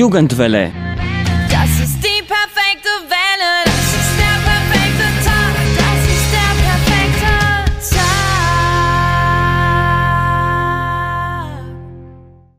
[0.00, 0.72] Jugendwelle.
[1.50, 3.52] Das ist die perfekte Welle.
[3.66, 5.54] Das ist der perfekte Tag.
[5.82, 7.32] Das ist der perfekte
[7.96, 8.16] Tag.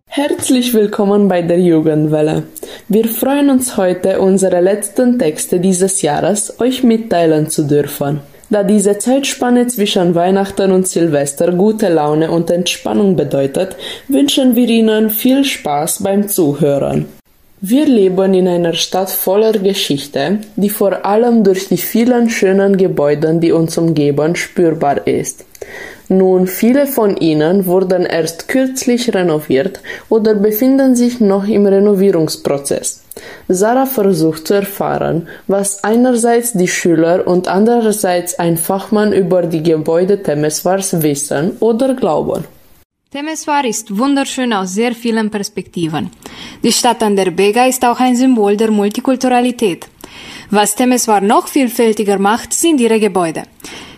[0.05, 2.43] Herzlich willkommen bei der Jugendwelle.
[2.87, 8.19] Wir freuen uns heute, unsere letzten Texte dieses Jahres euch mitteilen zu dürfen.
[8.51, 13.77] Da diese Zeitspanne zwischen Weihnachten und Silvester gute Laune und Entspannung bedeutet,
[14.09, 17.07] wünschen wir Ihnen viel Spaß beim Zuhören.
[17.63, 23.35] Wir leben in einer Stadt voller Geschichte, die vor allem durch die vielen schönen Gebäude,
[23.35, 25.45] die uns umgeben, spürbar ist.
[26.09, 29.79] Nun, viele von ihnen wurden erst kürzlich renoviert
[30.09, 33.03] oder befinden sich noch im Renovierungsprozess.
[33.47, 40.23] Sarah versucht zu erfahren, was einerseits die Schüler und andererseits ein Fachmann über die Gebäude
[40.23, 42.43] Temeswars wissen oder glauben.
[43.13, 46.09] Temeswar ist wunderschön aus sehr vielen Perspektiven.
[46.63, 49.89] Die Stadt an der Bega ist auch ein Symbol der Multikulturalität.
[50.49, 53.43] Was Temeswar noch vielfältiger macht, sind ihre Gebäude.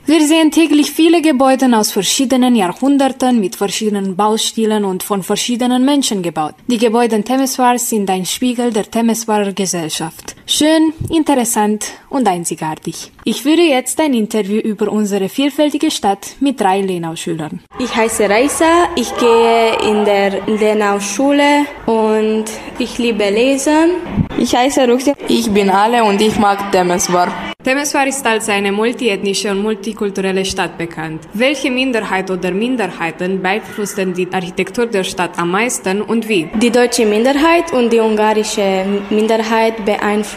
[0.08, 6.24] Wir sehen täglich viele Gebäude aus verschiedenen Jahrhunderten mit verschiedenen Baustilen und von verschiedenen Menschen
[6.24, 6.56] gebaut.
[6.68, 10.36] Die Gebäude Temeswar sind ein Spiegel der Temeswarer Gesellschaft.
[10.46, 13.12] Schön, interessant und einzigartig.
[13.24, 17.62] Ich führe jetzt ein Interview über unsere vielfältige Stadt mit drei Lenau-Schülern.
[17.80, 22.46] Ich heiße Reisa, ich gehe in der Lenau-Schule und
[22.78, 23.92] ich liebe Lesen.
[24.38, 25.14] Ich heiße Ruxia.
[25.30, 27.32] Ich bin Ale und ich mag Temeswar.
[27.64, 31.22] Temeswar ist als eine multiethnische und multikulturelle Stadt bekannt.
[31.34, 36.50] Welche Minderheit oder Minderheiten beeinflussen die Architektur der Stadt am meisten und wie?
[36.56, 40.33] Die deutsche Minderheit und die ungarische Minderheit beeinflussen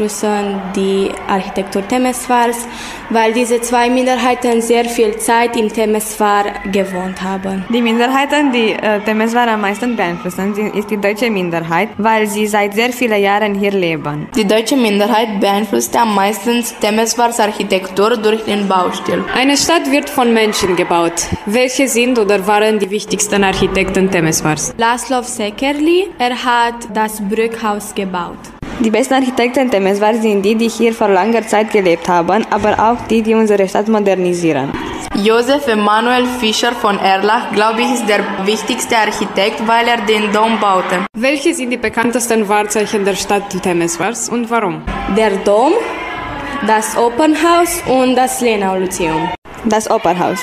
[0.74, 2.66] die Architektur Temeswars,
[3.10, 7.64] weil diese zwei Minderheiten sehr viel Zeit in Temeswar gewohnt haben.
[7.68, 12.74] Die Minderheiten, die äh, Temeswar am meisten beeinflussen, ist die deutsche Minderheit, weil sie seit
[12.74, 14.28] sehr vielen Jahren hier leben.
[14.36, 19.24] Die deutsche Minderheit beeinflusste am meisten Temeswars Architektur durch den Baustil.
[19.34, 21.26] Eine Stadt wird von Menschen gebaut.
[21.46, 24.74] Welche sind oder waren die wichtigsten Architekten Temeswars?
[24.76, 28.55] Laszlo Sekerli, er hat das Brückhaus gebaut.
[28.78, 33.06] Die besten Architekten Temeswar sind die, die hier vor langer Zeit gelebt haben, aber auch
[33.08, 34.70] die, die unsere Stadt modernisieren.
[35.14, 40.60] Josef Emanuel Fischer von Erlach, glaube ich, ist der wichtigste Architekt, weil er den Dom
[40.60, 41.06] baute.
[41.14, 44.82] Welche sind die bekanntesten Wahrzeichen der Stadt Temeswars und warum?
[45.16, 45.72] Der Dom,
[46.66, 49.30] das Opernhaus und das Lenau-Lyzeum.
[49.64, 50.40] Das Opernhaus.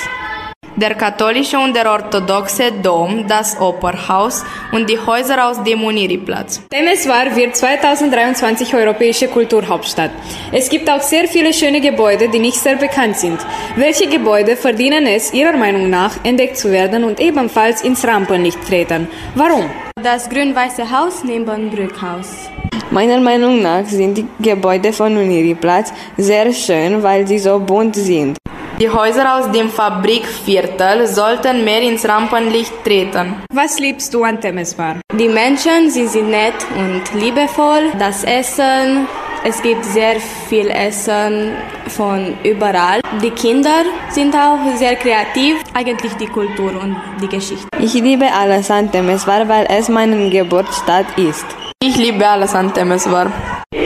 [0.76, 6.62] Der katholische und der orthodoxe Dom, das Opernhaus und die Häuser aus dem Uniriplatz.
[6.68, 10.10] Temeswar wird 2023 europäische Kulturhauptstadt.
[10.50, 13.38] Es gibt auch sehr viele schöne Gebäude, die nicht sehr bekannt sind.
[13.76, 19.06] Welche Gebäude verdienen es Ihrer Meinung nach entdeckt zu werden und ebenfalls ins Rampenlicht treten?
[19.36, 19.70] Warum?
[20.02, 22.50] Das grün-weiße Haus neben Brückhaus.
[22.90, 28.36] Meiner Meinung nach sind die Gebäude von Uniriplatz sehr schön, weil sie so bunt sind.
[28.80, 33.36] Die Häuser aus dem Fabrikviertel sollten mehr ins Rampenlicht treten.
[33.52, 34.96] Was liebst du an Temeswar?
[35.12, 37.92] Die Menschen, sie sind nett und liebevoll.
[38.00, 39.06] Das Essen,
[39.44, 40.16] es gibt sehr
[40.48, 41.52] viel Essen
[41.86, 43.00] von überall.
[43.22, 45.62] Die Kinder sind auch sehr kreativ.
[45.72, 47.68] Eigentlich die Kultur und die Geschichte.
[47.78, 51.46] Ich liebe alles an Temeswar, weil es meine Geburtsstadt ist.
[51.80, 53.30] Ich liebe alles an Temeswar.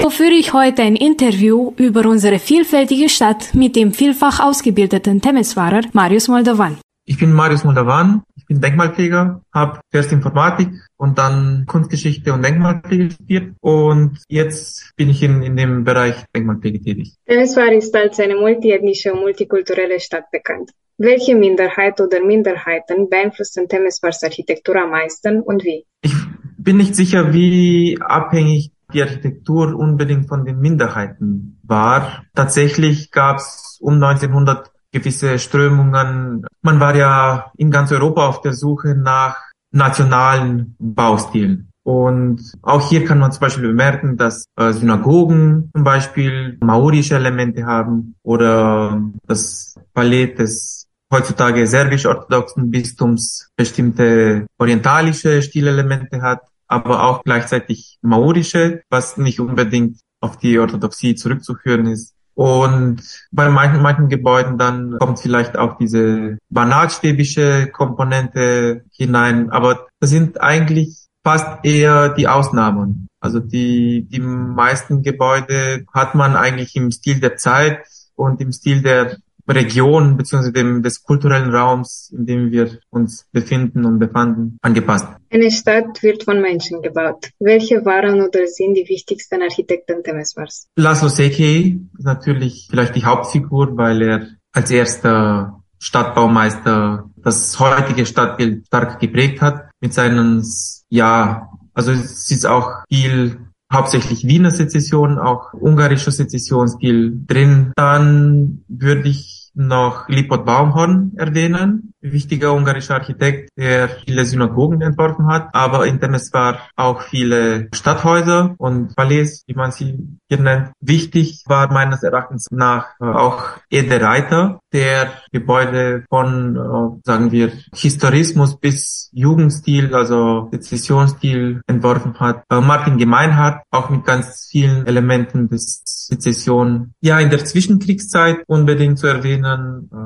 [0.03, 5.81] So führe ich heute ein Interview über unsere vielfältige Stadt mit dem vielfach ausgebildeten Temeswarer
[5.95, 6.77] Marius Moldovan.
[7.07, 10.69] Ich bin Marius Moldovan, ich bin Denkmalpfleger, habe zuerst Informatik
[10.99, 16.83] und dann Kunstgeschichte und Denkmalpflege studiert und jetzt bin ich in, in dem Bereich Denkmalpflege
[16.83, 17.15] tätig.
[17.27, 20.71] Temeswar ist als eine multiethnische und multikulturelle Stadt bekannt.
[20.99, 25.87] Welche Minderheit oder Minderheiten beeinflussen Temeswars Architektur am meisten und wie?
[26.03, 26.13] Ich
[26.59, 32.25] bin nicht sicher, wie abhängig die Architektur unbedingt von den Minderheiten war.
[32.35, 36.47] Tatsächlich gab es um 1900 gewisse Strömungen.
[36.63, 39.37] Man war ja in ganz Europa auf der Suche nach
[39.71, 41.69] nationalen Baustilen.
[41.83, 47.65] Und auch hier kann man zum Beispiel bemerken, dass äh, Synagogen zum Beispiel maorische Elemente
[47.65, 57.99] haben oder das Palais des heutzutage serbisch-orthodoxen Bistums bestimmte orientalische Stilelemente hat aber auch gleichzeitig
[58.03, 62.15] maorische, was nicht unbedingt auf die Orthodoxie zurückzuführen ist.
[62.35, 69.51] Und bei manchen, manchen Gebäuden dann kommt vielleicht auch diese banalstäbische Komponente hinein.
[69.51, 73.09] Aber das sind eigentlich fast eher die Ausnahmen.
[73.21, 77.81] Also die, die meisten Gebäude hat man eigentlich im Stil der Zeit
[78.15, 79.17] und im Stil der
[79.55, 80.53] Region bzw.
[80.53, 85.09] dem des kulturellen Raums, in dem wir uns befinden und befanden, angepasst.
[85.31, 87.31] Eine Stadt wird von Menschen gebaut.
[87.39, 90.67] Welche waren oder sind die wichtigsten Architekten Temeswars?
[90.77, 98.67] Laszlo Sekei ist natürlich vielleicht die Hauptfigur, weil er als erster Stadtbaumeister das heutige Stadtbild
[98.67, 100.45] stark geprägt hat mit seinen,
[100.89, 103.39] ja, also es ist auch viel
[103.73, 107.73] hauptsächlich Wiener Sezession, auch ungarischer Sezessionsstil drin.
[107.77, 115.49] Dann würde ich noch Lipot Baumhorn erwähnen, wichtiger ungarischer Architekt, der viele Synagogen entworfen hat,
[115.53, 119.99] aber in Temeswar auch viele Stadthäuser und Palais, wie man sie
[120.29, 120.71] hier nennt.
[120.81, 127.53] Wichtig war meines Erachtens nach äh, auch Ede Reiter, der Gebäude von, äh, sagen wir,
[127.75, 132.45] Historismus bis Jugendstil, also Sezessionsstil entworfen hat.
[132.51, 136.93] Äh, Martin Gemeinhardt, auch mit ganz vielen Elementen des Sezession.
[137.01, 139.48] Ja, in der Zwischenkriegszeit unbedingt zu erwähnen,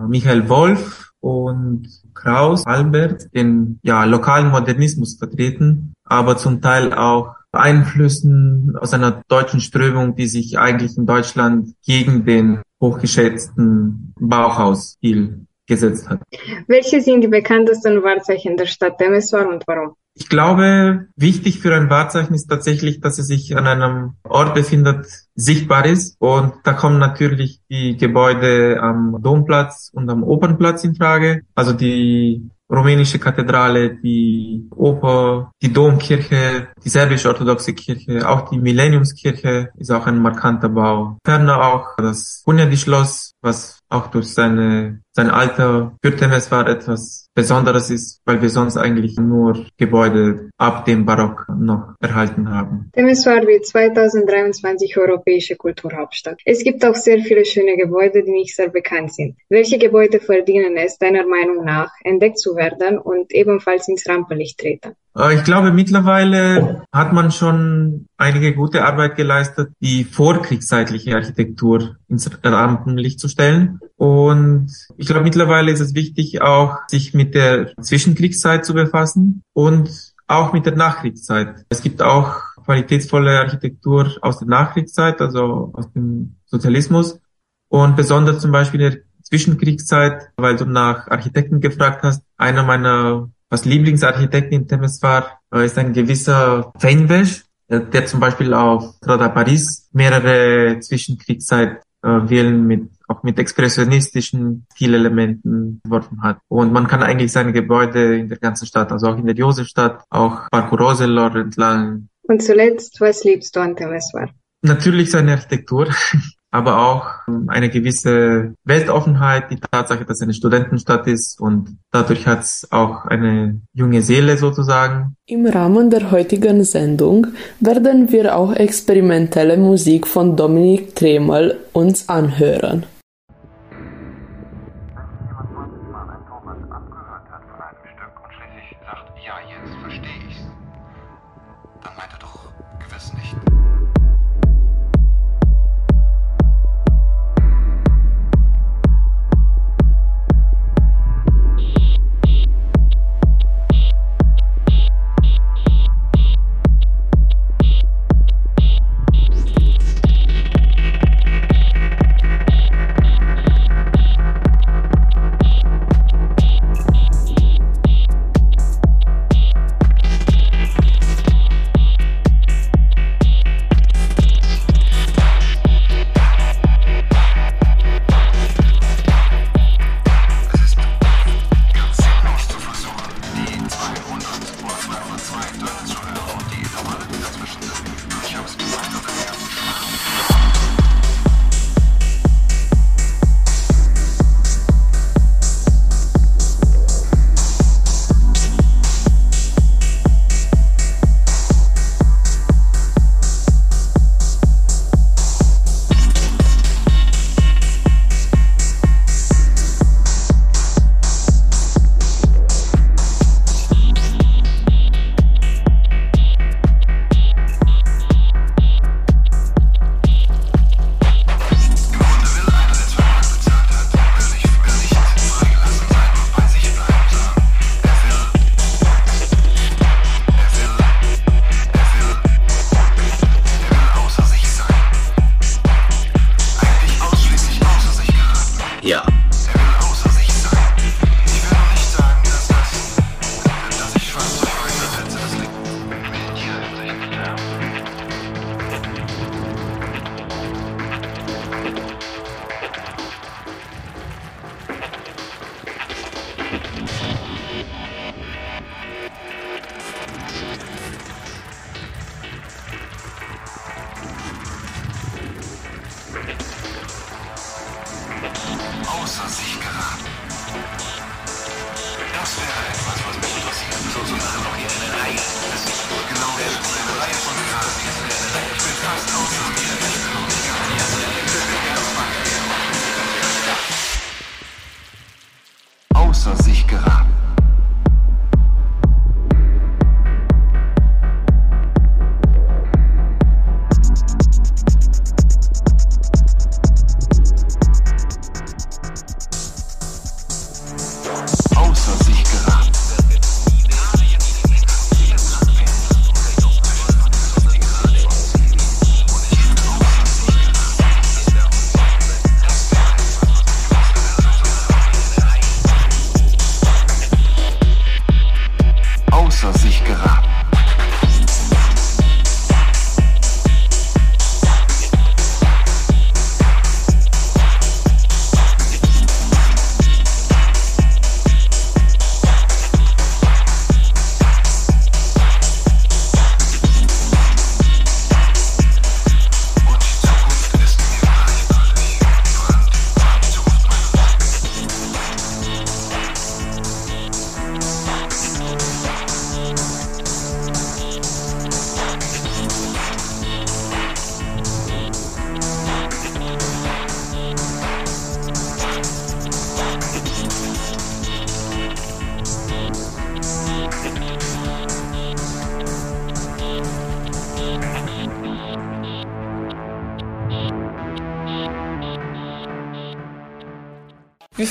[0.09, 8.75] Michael Wolf, und Kraus, Albert den ja, lokalen Modernismus vertreten, aber zum Teil auch Einflüssen
[8.81, 16.21] aus einer deutschen Strömung, die sich eigentlich in Deutschland gegen den hochgeschätzten Bauhausstil gesetzt hat.
[16.67, 19.95] Welche sind die bekanntesten Wahrzeichen der Stadt Temeswar und warum?
[20.15, 25.07] Ich glaube, wichtig für ein Wahrzeichen ist tatsächlich, dass es sich an einem Ort befindet,
[25.35, 26.17] sichtbar ist.
[26.19, 31.43] Und da kommen natürlich die Gebäude am Domplatz und am Opernplatz in Frage.
[31.55, 39.91] Also die rumänische Kathedrale, die Oper, die Domkirche, die serbisch-orthodoxe Kirche, auch die Millenniumskirche ist
[39.91, 41.19] auch ein markanter Bau.
[41.25, 48.21] Ferner auch das Hunyadi-Schloss, was auch durch seine, sein Alter für Temeswar etwas Besonderes ist,
[48.27, 52.91] weil wir sonst eigentlich nur Gebäude ab dem Barock noch erhalten haben.
[52.93, 56.41] Temeswar wird 2023 europäische Kulturhauptstadt.
[56.45, 59.37] Es gibt auch sehr viele schöne Gebäude, die nicht sehr bekannt sind.
[59.49, 64.95] Welche Gebäude verdienen es deiner Meinung nach, entdeckt zu werden und ebenfalls ins Rampenlicht treten?
[65.17, 72.31] Äh, ich glaube, mittlerweile hat man schon einige gute Arbeit geleistet, die vorkriegszeitliche Architektur ins
[72.43, 73.81] Rampenlicht zu stellen.
[74.03, 79.91] Und ich glaube, mittlerweile ist es wichtig, auch sich mit der Zwischenkriegszeit zu befassen und
[80.27, 81.65] auch mit der Nachkriegszeit.
[81.69, 82.35] Es gibt auch
[82.65, 87.21] qualitätsvolle Architektur aus der Nachkriegszeit, also aus dem Sozialismus.
[87.69, 93.31] Und besonders zum Beispiel in der Zwischenkriegszeit, weil du nach Architekten gefragt hast, einer meiner
[93.51, 99.29] was Lieblingsarchitekt in Temeswar äh, ist ein gewisser Feinvesch, der, der zum Beispiel auf Strada
[99.29, 102.19] Paris mehrere Zwischenkriegszeit äh,
[102.51, 106.39] mit auch mit expressionistischen Stilelementen entworfen hat.
[106.49, 110.05] Und man kann eigentlich seine Gebäude in der ganzen Stadt, also auch in der Josefstadt,
[110.11, 112.09] auch Parco Roselor entlang.
[112.23, 114.31] Und zuletzt, was liebst du an Temeswar?
[114.63, 115.89] Natürlich seine Architektur.
[116.53, 117.07] aber auch
[117.49, 123.07] eine gewisse Weltoffenheit, die Tatsache, dass es eine Studentenstadt ist und dadurch hat es auch
[123.07, 125.17] eine junge Seele sozusagen.
[125.27, 127.29] Im Rahmen der heutigen Sendung
[127.59, 132.85] werden wir auch experimentelle Musik von Dominik Tremel uns anhören.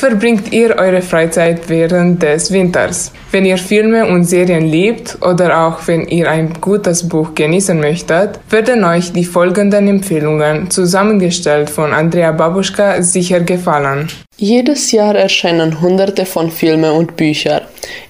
[0.01, 3.11] Verbringt ihr eure Freizeit während des Winters?
[3.29, 8.39] Wenn ihr Filme und Serien liebt oder auch wenn ihr ein gutes Buch genießen möchtet,
[8.49, 14.07] werden euch die folgenden Empfehlungen zusammengestellt von Andrea Babuschka sicher gefallen.
[14.37, 17.61] Jedes Jahr erscheinen hunderte von Filmen und Büchern.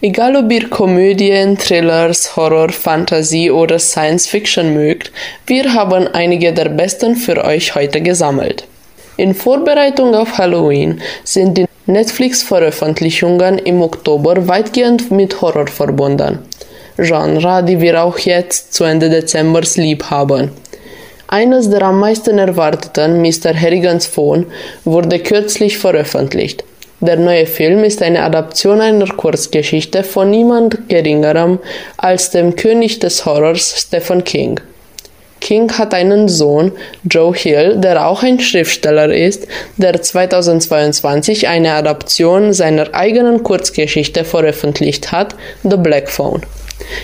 [0.01, 5.11] Egal ob ihr Komödien, Thrillers, Horror, Fantasy oder Science Fiction mögt,
[5.45, 8.65] wir haben einige der besten für euch heute gesammelt.
[9.17, 16.39] In Vorbereitung auf Halloween sind die Netflix-Veröffentlichungen im Oktober weitgehend mit Horror verbunden.
[16.97, 20.51] Genre, die wir auch jetzt zu Ende Dezembers lieb haben.
[21.27, 23.53] Eines der am meisten erwarteten, Mr.
[23.53, 24.45] Harrigans Phone,
[24.85, 26.63] wurde kürzlich veröffentlicht.
[26.99, 31.59] Der neue Film ist eine Adaption einer Kurzgeschichte von niemand Geringerem
[31.97, 34.59] als dem König des Horrors Stephen King.
[35.41, 36.71] King hat einen Sohn,
[37.03, 45.11] Joe Hill, der auch ein Schriftsteller ist, der 2022 eine Adaption seiner eigenen Kurzgeschichte veröffentlicht
[45.11, 46.41] hat, The Black Phone.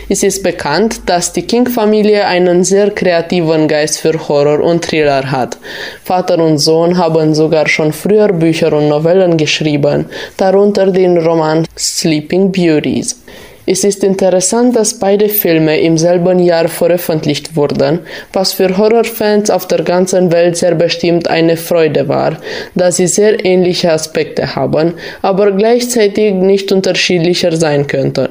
[0.09, 5.57] Es ist bekannt, dass die King-Familie einen sehr kreativen Geist für Horror und Thriller hat.
[6.03, 10.05] Vater und Sohn haben sogar schon früher Bücher und Novellen geschrieben,
[10.37, 13.21] darunter den Roman Sleeping Beauties.
[13.69, 17.99] Es ist interessant, dass beide Filme im selben Jahr veröffentlicht wurden,
[18.31, 22.37] was für Horrorfans auf der ganzen Welt sehr bestimmt eine Freude war,
[22.75, 28.29] da sie sehr ähnliche Aspekte haben, aber gleichzeitig nicht unterschiedlicher sein könnten.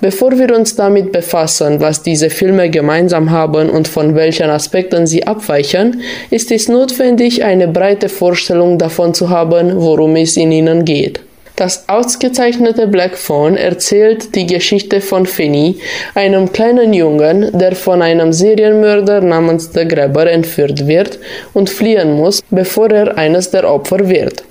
[0.00, 5.26] Bevor wir uns damit befassen, was diese Filme gemeinsam haben und von welchen Aspekten sie
[5.26, 11.22] abweichen, ist es notwendig, eine breite Vorstellung davon zu haben, worum es in ihnen geht.
[11.56, 15.76] Das ausgezeichnete Black Phone erzählt die Geschichte von Finney,
[16.14, 21.18] einem kleinen Jungen, der von einem Serienmörder namens The Grabber entführt wird
[21.54, 24.44] und fliehen muss, bevor er eines der Opfer wird.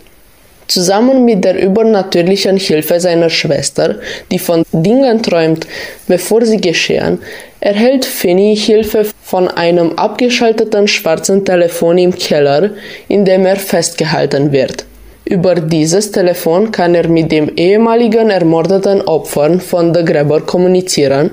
[0.67, 3.99] Zusammen mit der übernatürlichen Hilfe seiner Schwester,
[4.31, 5.67] die von Dingen träumt,
[6.07, 7.19] bevor sie geschehen,
[7.59, 12.71] erhält Finney Hilfe von einem abgeschalteten schwarzen Telefon im Keller,
[13.07, 14.85] in dem er festgehalten wird.
[15.27, 21.31] Über dieses Telefon kann er mit dem ehemaligen ermordeten Opfern von The Grabber kommunizieren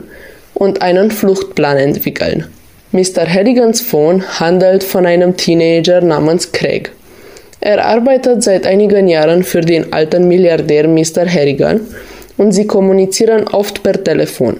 [0.54, 2.46] und einen Fluchtplan entwickeln.
[2.92, 3.26] Mr.
[3.26, 6.90] Harrigans Phone handelt von einem Teenager namens Craig.
[7.60, 11.26] Er arbeitet seit einigen Jahren für den alten Milliardär Mr.
[11.26, 11.80] Harrigan
[12.38, 14.58] und sie kommunizieren oft per Telefon,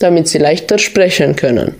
[0.00, 1.76] damit sie leichter sprechen können.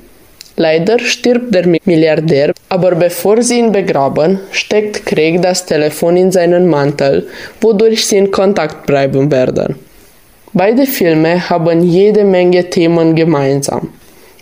[0.62, 6.68] Leider stirbt der Milliardär, aber bevor sie ihn begraben, steckt Craig das Telefon in seinen
[6.68, 7.26] Mantel,
[7.60, 9.74] wodurch sie in Kontakt bleiben werden.
[10.52, 13.88] Beide Filme haben jede Menge Themen gemeinsam.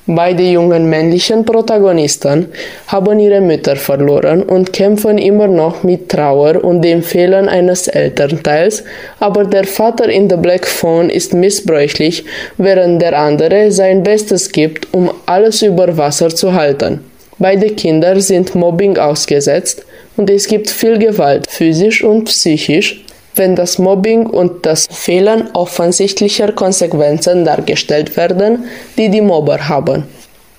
[0.06, 2.48] Beide jungen männlichen Protagonisten
[2.86, 8.82] haben ihre Mütter verloren und kämpfen immer noch mit Trauer und dem Fehlen eines Elternteils,
[9.20, 12.24] aber der Vater in The Black Phone ist missbräuchlich,
[12.56, 17.00] während der andere sein Bestes gibt, um alles über Wasser zu halten.
[17.38, 19.84] Beide Kinder sind Mobbing ausgesetzt
[20.16, 23.04] und es gibt viel Gewalt, physisch und psychisch,
[23.34, 28.64] wenn das Mobbing und das Fehlen offensichtlicher Konsequenzen dargestellt werden,
[28.96, 30.04] die die Mobber haben.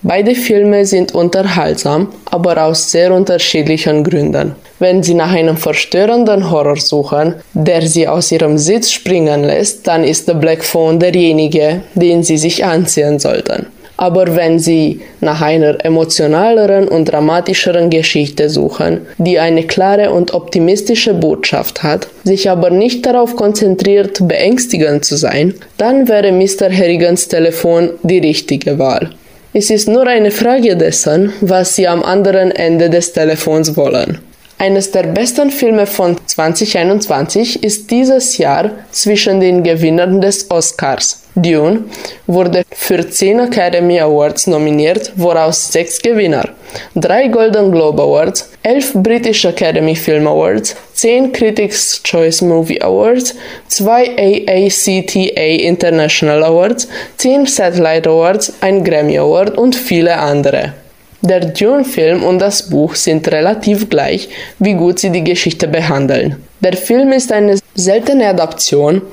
[0.03, 4.55] Beide Filme sind unterhaltsam, aber aus sehr unterschiedlichen Gründen.
[4.79, 10.03] Wenn Sie nach einem verstörenden Horror suchen, der Sie aus Ihrem Sitz springen lässt, dann
[10.03, 13.67] ist The Black Phone derjenige, den Sie sich anziehen sollten.
[14.01, 21.13] Aber wenn Sie nach einer emotionaleren und dramatischeren Geschichte suchen, die eine klare und optimistische
[21.13, 26.75] Botschaft hat, sich aber nicht darauf konzentriert, beängstigend zu sein, dann wäre Mr.
[26.75, 29.11] Harrigans Telefon die richtige Wahl.
[29.53, 34.17] Es ist nur eine Frage dessen, was Sie am anderen Ende des Telefons wollen.
[34.61, 41.23] Eines der besten Filme von 2021 ist dieses Jahr zwischen den Gewinnern des Oscars.
[41.33, 41.85] Dune
[42.27, 46.47] wurde für 10 Academy Awards nominiert, woraus 6 Gewinner,
[46.93, 53.33] 3 Golden Globe Awards, 11 British Academy Film Awards, 10 Critics Choice Movie Awards,
[53.67, 56.87] 2 AACTA International Awards,
[57.17, 60.73] 10 Satellite Awards, ein Grammy Award und viele andere.
[61.21, 66.37] Der Dune-Film und das Buch sind relativ gleich, wie gut sie die Geschichte behandeln.
[66.61, 69.03] Der Film ist eine seltene Adaption,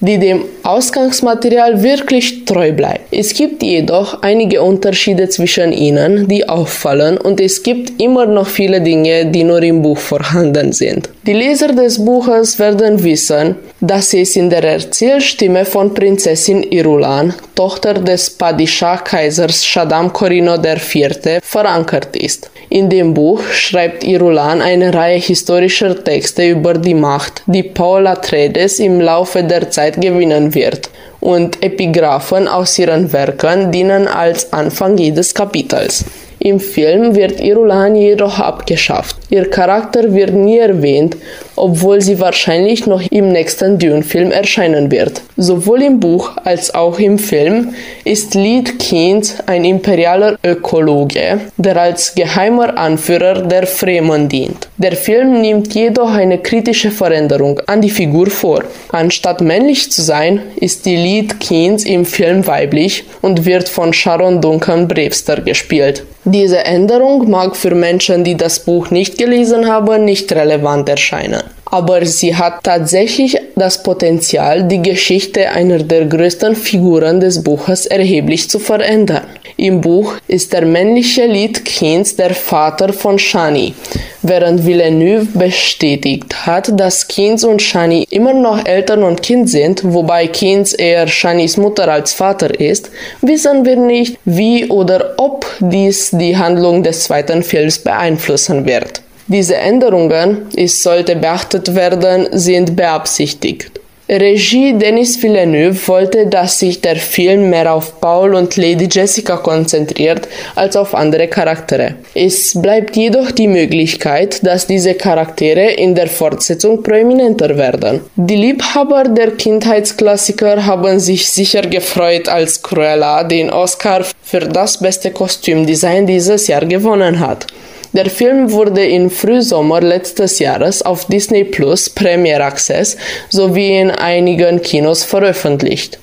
[0.00, 3.12] die dem Ausgangsmaterial wirklich treu bleibt.
[3.12, 8.80] Es gibt jedoch einige Unterschiede zwischen ihnen, die auffallen und es gibt immer noch viele
[8.80, 11.08] Dinge, die nur im Buch vorhanden sind.
[11.28, 17.92] Die Leser des Buches werden wissen, dass es in der Erzählstimme von Prinzessin Irulan, Tochter
[17.92, 22.50] des Padishah-Kaisers Shaddam Corino IV., verankert ist.
[22.70, 28.78] In dem Buch schreibt Irulan eine Reihe historischer Texte über die Macht, die Paul Atreides
[28.78, 30.88] im Laufe der Zeit gewinnen wird,
[31.20, 36.06] und Epigraphen aus ihren Werken dienen als Anfang jedes Kapitels.
[36.38, 39.17] Im Film wird Irulan jedoch abgeschafft.
[39.30, 41.16] Ihr Charakter wird nie erwähnt,
[41.54, 45.20] obwohl sie wahrscheinlich noch im nächsten Dune-Film erscheinen wird.
[45.36, 52.14] Sowohl im Buch als auch im Film ist Lead Keynes ein imperialer Ökologe, der als
[52.14, 54.68] geheimer Anführer der Fremen dient.
[54.78, 58.64] Der Film nimmt jedoch eine kritische Veränderung an die Figur vor.
[58.90, 64.40] Anstatt männlich zu sein, ist die Lead Keynes im Film weiblich und wird von Sharon
[64.40, 66.04] Duncan Brewster gespielt.
[66.24, 71.42] Diese Änderung mag für Menschen, die das Buch nicht gelesen haben, nicht relevant erscheinen.
[71.70, 78.48] Aber sie hat tatsächlich das Potenzial, die Geschichte einer der größten Figuren des Buches erheblich
[78.48, 79.26] zu verändern.
[79.58, 83.74] Im Buch ist der männliche Lied Keynes der Vater von Shani,
[84.22, 90.28] während Villeneuve bestätigt hat, dass Keynes und Shani immer noch Eltern und Kind sind, wobei
[90.28, 96.36] Keynes eher Shanis Mutter als Vater ist, wissen wir nicht, wie oder ob dies die
[96.36, 99.02] Handlung des zweiten Films beeinflussen wird.
[99.30, 103.70] Diese Änderungen, es sollte beachtet werden, sind beabsichtigt.
[104.10, 110.26] Regie Denis Villeneuve wollte, dass sich der Film mehr auf Paul und Lady Jessica konzentriert
[110.54, 111.96] als auf andere Charaktere.
[112.14, 118.00] Es bleibt jedoch die Möglichkeit, dass diese Charaktere in der Fortsetzung prominenter werden.
[118.16, 125.10] Die Liebhaber der Kindheitsklassiker haben sich sicher gefreut, als Cruella den Oscar für das beste
[125.10, 127.46] Kostümdesign dieses Jahr gewonnen hat.
[127.92, 132.96] Der Film wurde im Frühsommer letztes Jahres auf Disney Plus Premier Access
[133.30, 135.98] sowie in einigen Kinos veröffentlicht.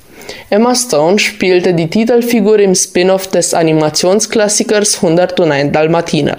[0.50, 6.38] Emma Stone spielte die Titelfigur im Spin-off des Animationsklassikers 101 Dalmatiner.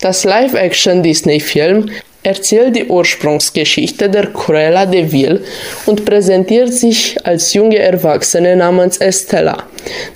[0.00, 1.90] Das Live-Action-Disney-Film
[2.22, 5.44] erzählt die Ursprungsgeschichte der Cruella de Vil
[5.86, 9.64] und präsentiert sich als junge Erwachsene namens Estella,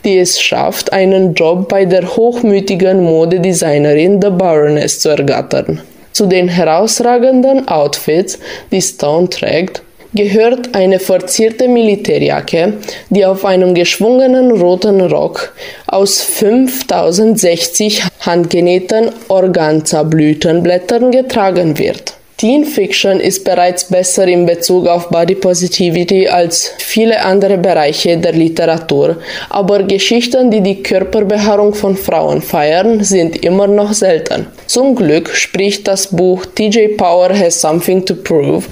[0.05, 5.81] die es schafft, einen Job bei der hochmütigen Modedesignerin The Baroness zu ergattern.
[6.13, 8.39] Zu den herausragenden Outfits,
[8.71, 9.83] die Stone trägt,
[10.17, 12.79] gehört eine verzierte Militärjacke,
[13.11, 15.53] die auf einem geschwungenen roten Rock
[15.87, 22.17] aus 5060 handgenähten Organza-Blütenblättern getragen wird.
[22.37, 28.33] Teen Fiction ist bereits besser in Bezug auf Body Positivity als viele andere Bereiche der
[28.33, 29.17] Literatur,
[29.49, 34.49] aber Geschichten, die die Körperbehaarung von Frauen feiern, sind immer noch selten.
[34.67, 38.65] Zum Glück spricht das Buch TJ Power Has Something to Prove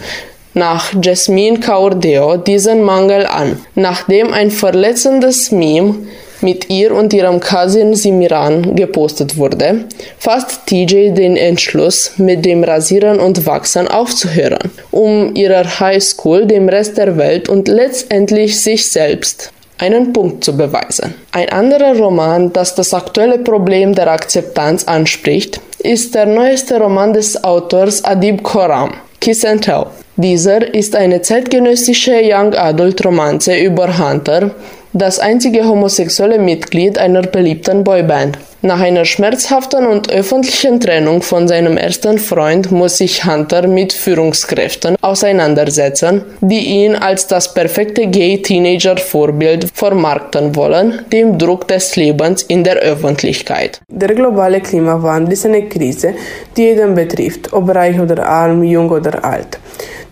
[0.55, 5.97] nach Jasmine Caurdeo diesen Mangel an, nachdem ein verletzendes Meme
[6.41, 9.87] mit ihr und ihrem Cousin Simiran gepostet wurde,
[10.19, 16.99] fasst TJ den Entschluss, mit dem Rasieren und Wachsen aufzuhören, um ihrer Highschool, dem Rest
[16.99, 21.15] der Welt und letztendlich sich selbst einen Punkt zu beweisen.
[21.33, 27.43] Ein anderer Roman, das das aktuelle Problem der Akzeptanz anspricht, ist der neueste Roman des
[27.43, 29.87] Autors Adib Khorram, Kiss and Tell.
[30.17, 34.53] Dieser ist eine zeitgenössische Young Adult Romanze über Hunter,
[34.93, 38.39] das einzige homosexuelle Mitglied einer beliebten Boyband.
[38.63, 44.95] Nach einer schmerzhaften und öffentlichen Trennung von seinem ersten Freund muss sich Hunter mit Führungskräften
[45.01, 52.77] auseinandersetzen, die ihn als das perfekte Gay-Teenager-Vorbild vermarkten wollen, dem Druck des Lebens in der
[52.77, 53.81] Öffentlichkeit.
[53.89, 56.15] Der globale Klimawandel ist eine Krise,
[56.57, 59.59] die jeden betrifft, ob reich oder arm, jung oder alt.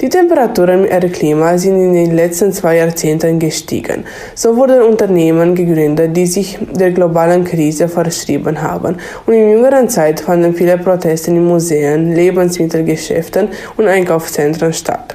[0.00, 4.04] Die Temperaturen im Klima sind in den letzten zwei Jahrzehnten gestiegen.
[4.34, 8.96] So wurden Unternehmen gegründet, die sich der globalen Krise verschrieben haben.
[9.26, 15.14] Und in jüngerer Zeit fanden viele Proteste in Museen, Lebensmittelgeschäften und Einkaufszentren statt.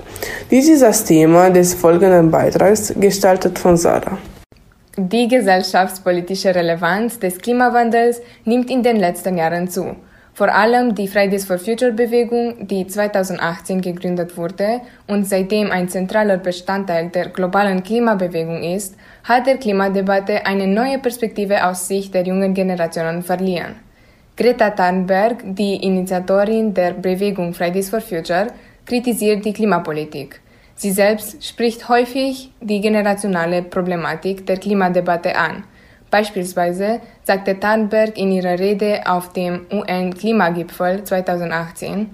[0.49, 4.17] Dies ist das Thema des folgenden Beitrags, gestaltet von Sarah.
[4.95, 9.95] Die gesellschaftspolitische Relevanz des Klimawandels nimmt in den letzten Jahren zu.
[10.37, 16.37] Vor allem die Fridays for Future Bewegung, die 2018 gegründet wurde und seitdem ein zentraler
[16.37, 22.53] Bestandteil der globalen Klimabewegung ist, hat der Klimadebatte eine neue Perspektive aus Sicht der jungen
[22.53, 23.77] Generationen verliehen.
[24.35, 28.45] Greta Thunberg, die Initiatorin der Bewegung Fridays for Future,
[28.85, 30.39] kritisiert die Klimapolitik.
[30.75, 35.63] Sie selbst spricht häufig die generationale Problematik der Klimadebatte an–
[36.09, 42.09] Beispielsweise sagte Thunberg in ihrer Rede auf dem UN-Klimagipfel 2018,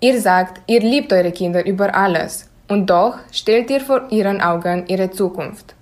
[0.00, 4.84] Ihr sagt, ihr liebt eure Kinder über alles, und doch stellt ihr vor ihren Augen
[4.86, 5.74] ihre Zukunft.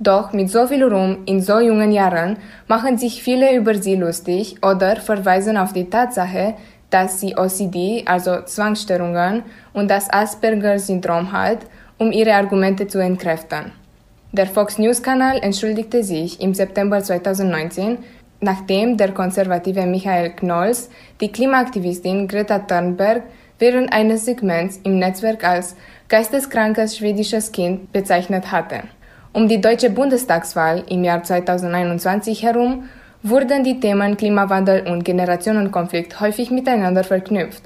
[0.00, 4.56] Doch mit so viel Ruhm in so jungen Jahren machen sich viele über sie lustig
[4.62, 6.54] oder verweisen auf die Tatsache,
[6.90, 11.58] dass sie OCD, also Zwangsstörungen, und das Asperger-Syndrom hat,
[11.98, 13.72] um ihre Argumente zu entkräften.
[14.30, 17.98] Der Fox News-Kanal entschuldigte sich im September 2019,
[18.40, 20.90] nachdem der konservative Michael Knolls
[21.22, 23.22] die Klimaaktivistin Greta Thunberg
[23.58, 25.76] während eines Segments im Netzwerk als
[26.08, 28.82] geisteskrankes schwedisches Kind bezeichnet hatte.
[29.32, 32.84] Um die deutsche Bundestagswahl im Jahr 2021 herum
[33.22, 37.62] wurden die Themen Klimawandel und Generationenkonflikt häufig miteinander verknüpft.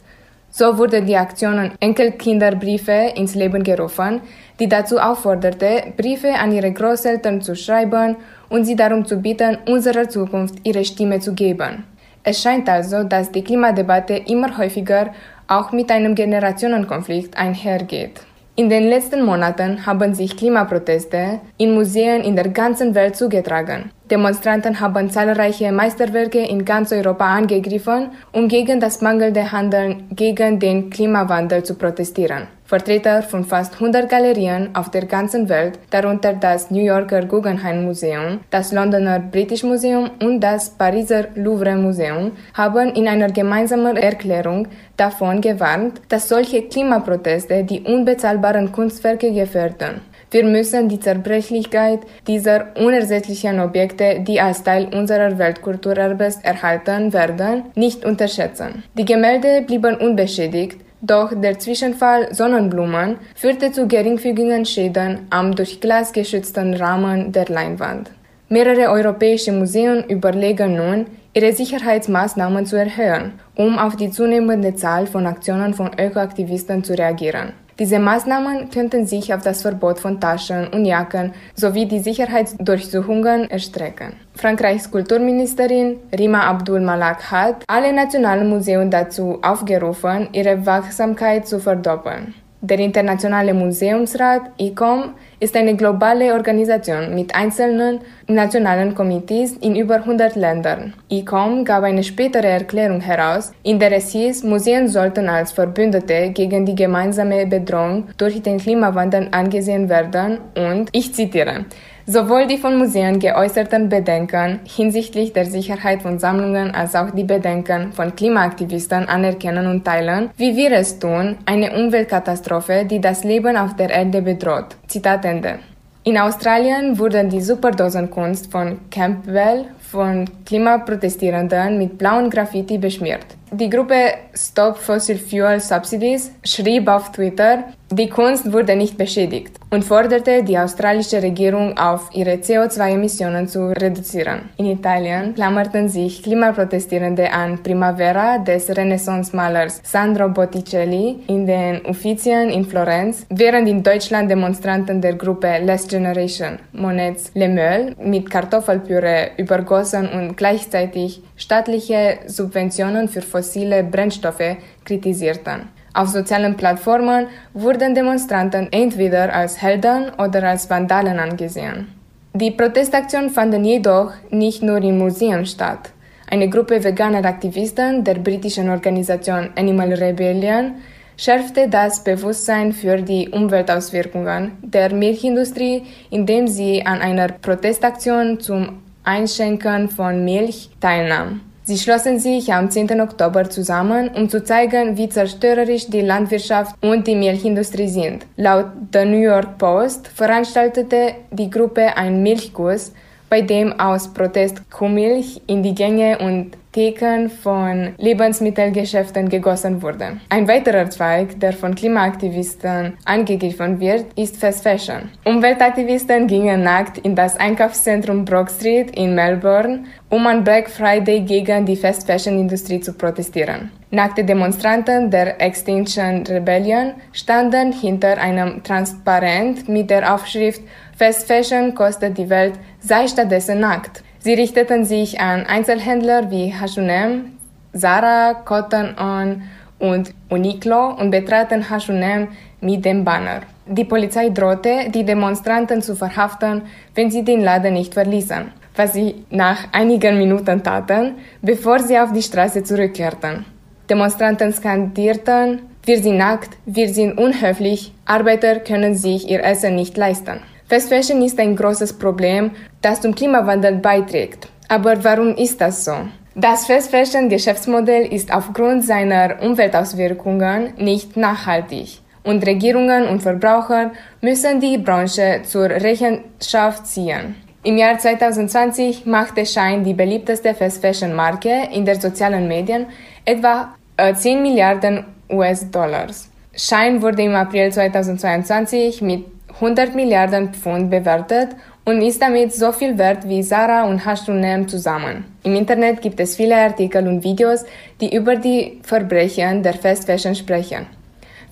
[0.54, 4.20] So wurde die Aktion Enkelkinderbriefe ins Leben gerufen,
[4.60, 8.16] die dazu aufforderte, Briefe an ihre Großeltern zu schreiben
[8.50, 11.84] und sie darum zu bitten, unserer Zukunft ihre Stimme zu geben.
[12.22, 15.14] Es scheint also, dass die Klimadebatte immer häufiger
[15.48, 18.20] auch mit einem Generationenkonflikt einhergeht.
[18.54, 23.90] In den letzten Monaten haben sich Klimaproteste in Museen in der ganzen Welt zugetragen.
[24.12, 30.90] Demonstranten haben zahlreiche Meisterwerke in ganz Europa angegriffen, um gegen das mangelnde Handeln gegen den
[30.90, 32.46] Klimawandel zu protestieren.
[32.66, 38.40] Vertreter von fast 100 Galerien auf der ganzen Welt, darunter das New Yorker Guggenheim Museum,
[38.50, 45.40] das Londoner British Museum und das Pariser Louvre Museum, haben in einer gemeinsamen Erklärung davon
[45.40, 50.02] gewarnt, dass solche Klimaproteste die unbezahlbaren Kunstwerke gefährden.
[50.32, 58.02] Wir müssen die Zerbrechlichkeit dieser unersetzlichen Objekte, die als Teil unserer Weltkulturerbes erhalten werden, nicht
[58.06, 58.82] unterschätzen.
[58.96, 66.14] Die Gemälde blieben unbeschädigt, doch der Zwischenfall Sonnenblumen führte zu geringfügigen Schäden am durch Glas
[66.14, 68.10] geschützten Rahmen der Leinwand.
[68.48, 75.26] Mehrere europäische Museen überlegen nun, ihre Sicherheitsmaßnahmen zu erhöhen, um auf die zunehmende Zahl von
[75.26, 77.52] Aktionen von Ökoaktivisten zu reagieren.
[77.78, 84.14] Diese Maßnahmen könnten sich auf das Verbot von Taschen und Jacken sowie die Sicherheitsdurchsuchungen erstrecken.
[84.34, 92.34] Frankreichs Kulturministerin Rima Abdul Malak hat alle nationalen Museen dazu aufgerufen, ihre Wachsamkeit zu verdoppeln.
[92.64, 97.98] Der Internationale Museumsrat ICOM ist eine globale Organisation mit einzelnen
[98.28, 100.94] nationalen Komitees in über 100 Ländern.
[101.10, 106.64] ICOM gab eine spätere Erklärung heraus, in der es hieß, Museen sollten als Verbündete gegen
[106.64, 111.64] die gemeinsame Bedrohung durch den Klimawandel angesehen werden und, ich zitiere,
[112.06, 117.92] Sowohl die von Museen geäußerten Bedenken hinsichtlich der Sicherheit von Sammlungen als auch die Bedenken
[117.92, 123.76] von Klimaaktivisten anerkennen und teilen, wie wir es tun, eine Umweltkatastrophe, die das Leben auf
[123.76, 124.76] der Erde bedroht.
[124.88, 125.60] Zitat Ende.
[126.04, 133.26] In Australien wurden die Superdosenkunst von Campbell von Klimaprotestierenden mit blauen Graffiti beschmiert.
[133.54, 139.84] Die Gruppe Stop Fossil Fuel Subsidies schrieb auf Twitter, die Kunst wurde nicht beschädigt und
[139.84, 144.48] forderte die australische Regierung auf, ihre CO2-Emissionen zu reduzieren.
[144.56, 152.64] In Italien klammerten sich Klimaprotestierende an Primavera des Renaissance-Malers Sandro Botticelli in den Uffizien in
[152.64, 159.81] Florenz, während in Deutschland Demonstranten der Gruppe Last Generation Monets Le Meul mit Kartoffelpüree übergossen
[160.08, 165.68] und gleichzeitig staatliche Subventionen für fossile Brennstoffe kritisierten.
[165.94, 171.88] Auf sozialen Plattformen wurden Demonstranten entweder als Helden oder als Vandalen angesehen.
[172.34, 175.90] Die Protestaktionen fanden jedoch nicht nur in Museen statt.
[176.30, 180.76] Eine Gruppe veganer Aktivisten der britischen Organisation Animal Rebellion
[181.18, 189.88] schärfte das Bewusstsein für die Umweltauswirkungen der Milchindustrie, indem sie an einer Protestaktion zum Einschenken
[189.88, 191.40] von Milch teilnahm.
[191.64, 193.00] Sie schlossen sich am 10.
[193.00, 198.26] Oktober zusammen, um zu zeigen, wie zerstörerisch die Landwirtschaft und die Milchindustrie sind.
[198.36, 202.92] Laut The New York Post veranstaltete die Gruppe einen Milchkurs,
[203.32, 210.18] bei dem aus Protest Kuhmilch in die Gänge und Theken von Lebensmittelgeschäften gegossen wurde.
[210.28, 215.08] Ein weiterer Zweig, der von Klimaaktivisten angegriffen wird, ist Fast Fashion.
[215.24, 221.64] Umweltaktivisten gingen nackt in das Einkaufszentrum Brock Street in Melbourne, um an Black Friday gegen
[221.64, 223.70] die Fast Fashion Industrie zu protestieren.
[223.90, 230.62] Nackte Demonstranten der Extinction Rebellion standen hinter einem Transparent mit der Aufschrift
[230.96, 234.02] Fast Fashion kostet die Welt, sei stattdessen nackt.
[234.18, 237.38] Sie richteten sich an Einzelhändler wie H&M,
[237.74, 239.42] Zara, Cotton On
[239.78, 242.28] und Uniqlo und betraten H&M
[242.60, 243.40] mit dem Banner.
[243.66, 246.62] Die Polizei drohte, die Demonstranten zu verhaften,
[246.94, 252.12] wenn sie den Laden nicht verließen, was sie nach einigen Minuten taten, bevor sie auf
[252.12, 253.44] die Straße zurückkehrten.
[253.88, 260.40] Demonstranten skandierten, wir sind nackt, wir sind unhöflich, Arbeiter können sich ihr Essen nicht leisten.
[260.68, 264.48] Fast Fashion ist ein großes Problem, das zum Klimawandel beiträgt.
[264.68, 265.94] Aber warum ist das so?
[266.34, 274.60] Das Fast Fashion Geschäftsmodell ist aufgrund seiner Umweltauswirkungen nicht nachhaltig und Regierungen und Verbraucher müssen
[274.60, 277.34] die Branche zur Rechenschaft ziehen.
[277.64, 282.86] Im Jahr 2020 machte Shine die beliebteste Fast Fashion Marke in den sozialen Medien
[283.24, 286.28] etwa 10 Milliarden US-Dollars.
[286.54, 291.50] Shine wurde im April 2022 mit 100 Milliarden Pfund bewertet
[291.84, 295.24] und ist damit so viel wert wie Zara und H&M zusammen.
[295.42, 297.64] Im Internet gibt es viele Artikel und Videos,
[298.00, 300.86] die über die Verbrechen der Fast Fashion sprechen.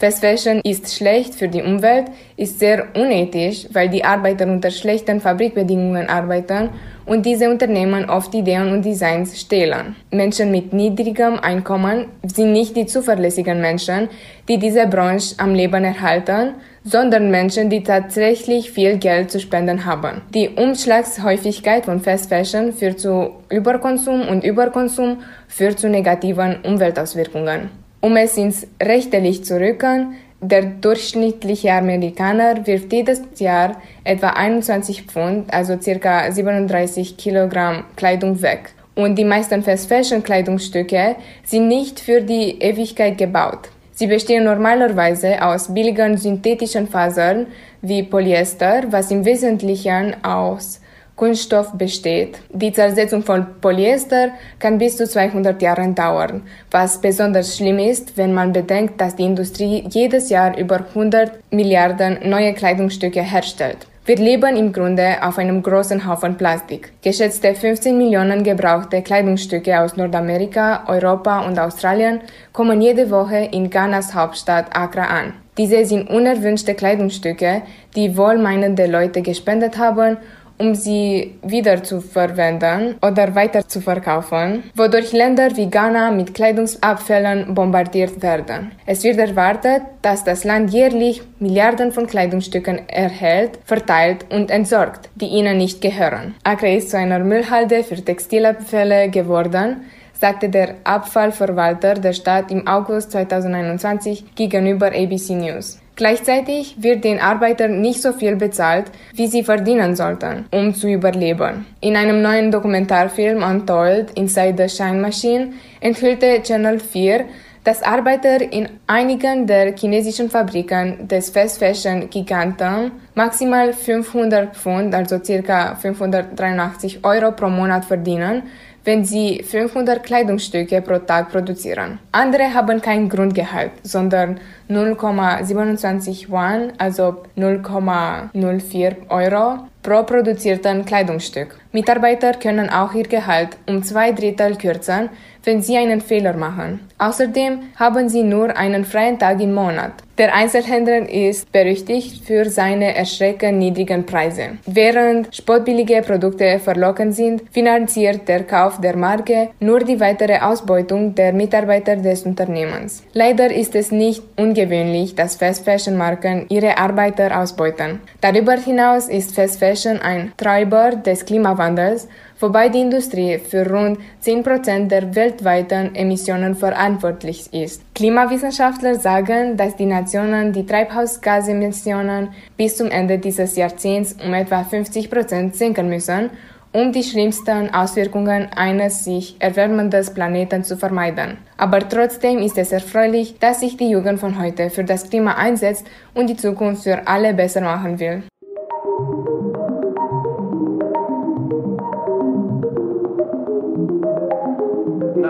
[0.01, 2.07] Fashion ist schlecht für die Umwelt,
[2.39, 6.71] ist sehr unethisch, weil die Arbeiter unter schlechten Fabrikbedingungen arbeiten
[7.05, 9.97] und diese Unternehmen oft Ideen und Designs stehlen.
[10.11, 14.09] Menschen mit niedrigem Einkommen sind nicht die zuverlässigen Menschen,
[14.49, 20.23] die diese Branche am Leben erhalten, sondern Menschen, die tatsächlich viel Geld zu spenden haben.
[20.33, 27.80] Die Umschlagshäufigkeit von Fast Fashion führt zu Überkonsum und Überkonsum führt zu negativen Umweltauswirkungen.
[28.01, 35.03] Um es ins rechte Licht zu rücken, der durchschnittliche Amerikaner wirft jedes Jahr etwa 21
[35.03, 38.73] Pfund, also circa 37 Kilogramm Kleidung weg.
[38.95, 43.69] Und die meisten Fast Fashion Kleidungsstücke sind nicht für die Ewigkeit gebaut.
[43.93, 47.49] Sie bestehen normalerweise aus billigen synthetischen Fasern
[47.83, 50.81] wie Polyester, was im Wesentlichen aus
[51.21, 52.39] Kunststoff besteht.
[52.51, 58.33] Die Zersetzung von Polyester kann bis zu 200 Jahre dauern, was besonders schlimm ist, wenn
[58.33, 63.87] man bedenkt, dass die Industrie jedes Jahr über 100 Milliarden neue Kleidungsstücke herstellt.
[64.07, 66.91] Wir leben im Grunde auf einem großen Haufen Plastik.
[67.03, 72.21] Geschätzte 15 Millionen gebrauchte Kleidungsstücke aus Nordamerika, Europa und Australien
[72.55, 75.35] kommen jede Woche in Ghanas Hauptstadt Accra an.
[75.59, 77.61] Diese sind unerwünschte Kleidungsstücke,
[77.95, 80.17] die wohlmeinende Leute gespendet haben
[80.61, 87.55] um sie wieder zu verwenden oder weiter zu verkaufen, wodurch Länder wie Ghana mit Kleidungsabfällen
[87.55, 88.73] bombardiert werden.
[88.87, 95.29] Es wird erwartet, dass das Land jährlich Milliarden von Kleidungsstücken erhält, verteilt und entsorgt, die
[95.29, 96.35] ihnen nicht gehören.
[96.45, 103.13] Accra ist zu einer Müllhalde für Textilabfälle geworden, sagte der Abfallverwalter der Stadt im August
[103.13, 105.81] 2021 gegenüber ABC News.
[106.01, 111.67] Gleichzeitig wird den Arbeitern nicht so viel bezahlt, wie sie verdienen sollten, um zu überleben.
[111.83, 117.27] In einem neuen Dokumentarfilm Untold Inside the Shine Machine enthüllte Channel 4,
[117.65, 125.19] dass Arbeiter in einigen der chinesischen Fabriken des Fast Fashion Giganten maximal 500 Pfund, also
[125.19, 125.75] ca.
[125.75, 128.45] 583 Euro pro Monat verdienen,
[128.85, 131.99] wenn sie 500 Kleidungsstücke pro Tag produzieren.
[132.13, 141.59] Andere haben kein Grundgehalt, sondern 0,27 Yuan, also 0,04 Euro pro produzierten Kleidungsstück.
[141.73, 145.09] Mitarbeiter können auch ihr Gehalt um zwei Drittel kürzen,
[145.45, 146.81] wenn sie einen Fehler machen.
[146.99, 149.93] Außerdem haben sie nur einen freien Tag im Monat.
[150.21, 154.59] Der Einzelhändler ist berüchtigt für seine erschreckend niedrigen Preise.
[154.67, 161.33] Während spottbillige Produkte verlockend sind, finanziert der Kauf der Marke nur die weitere Ausbeutung der
[161.33, 163.03] Mitarbeiter des Unternehmens.
[163.15, 168.01] Leider ist es nicht ungewöhnlich, dass Fast Fashion Marken ihre Arbeiter ausbeuten.
[168.21, 172.09] Darüber hinaus ist Fast Fashion ein Treiber des Klimawandels,
[172.41, 177.83] wobei die Industrie für rund 10% der weltweiten Emissionen verantwortlich ist.
[177.95, 185.55] Klimawissenschaftler sagen, dass die Nationen die Treibhausgasemissionen bis zum Ende dieses Jahrzehnts um etwa 50%
[185.55, 186.31] senken müssen,
[186.73, 191.39] um die schlimmsten Auswirkungen eines sich erwärmenden Planeten zu vermeiden.
[191.57, 195.87] Aber trotzdem ist es erfreulich, dass sich die Jugend von heute für das Klima einsetzt
[196.15, 198.23] und die Zukunft für alle besser machen will.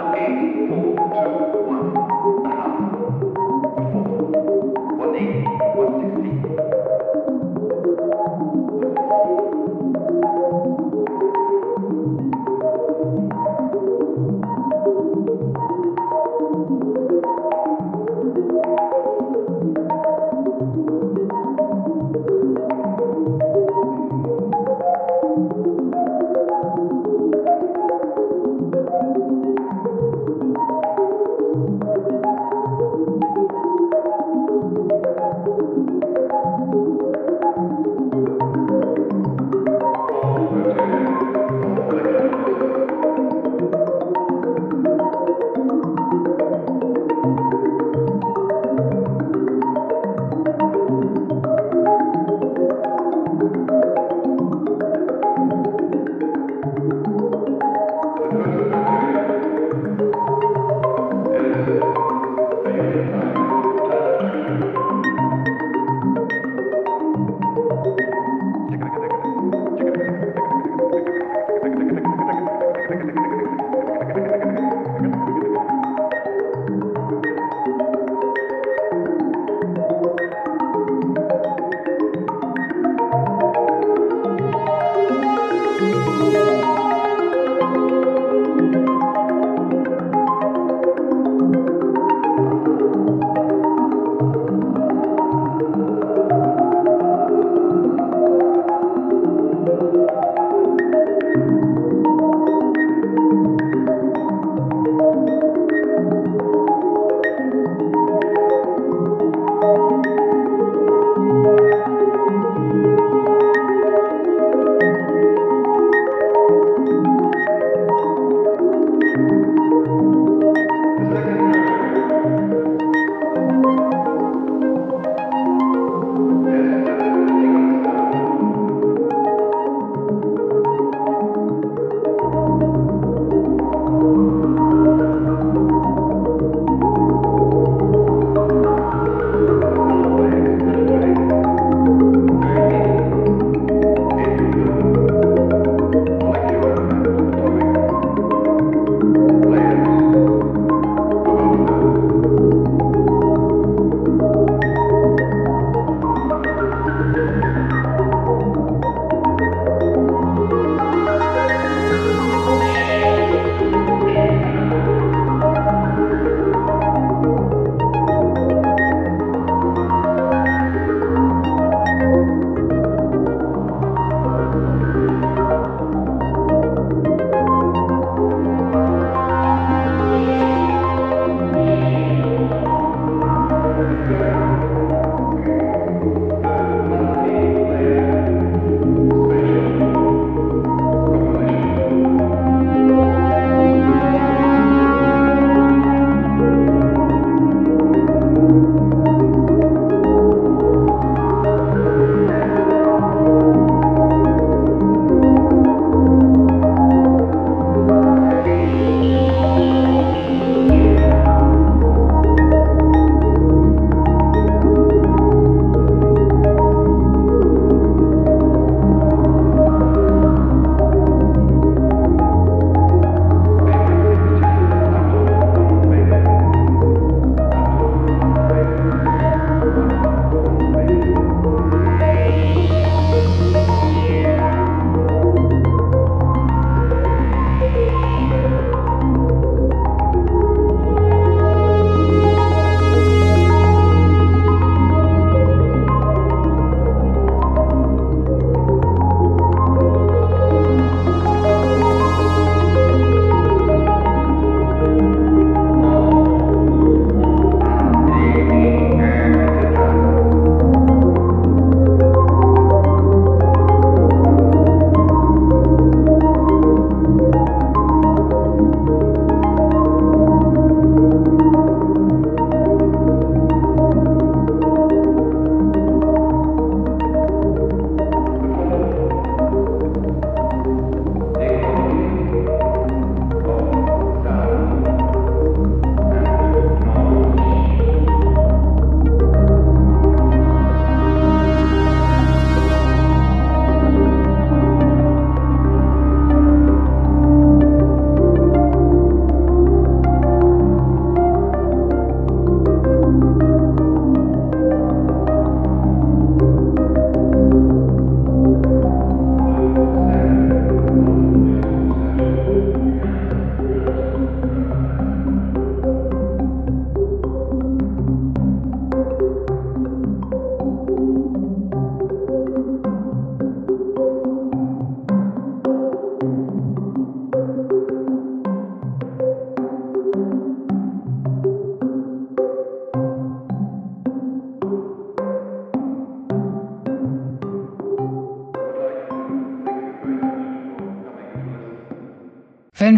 [0.01, 0.40] Okay.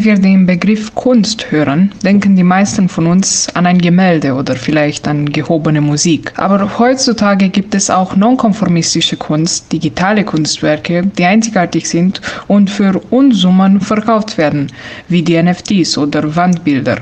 [0.02, 4.56] Wenn wir den Begriff Kunst hören, denken die meisten von uns an ein Gemälde oder
[4.56, 6.32] vielleicht an gehobene Musik.
[6.36, 13.80] Aber heutzutage gibt es auch nonkonformistische Kunst, digitale Kunstwerke, die einzigartig sind und für Unsummen
[13.80, 14.72] verkauft werden,
[15.06, 16.96] wie die NFTs oder Wandbilder.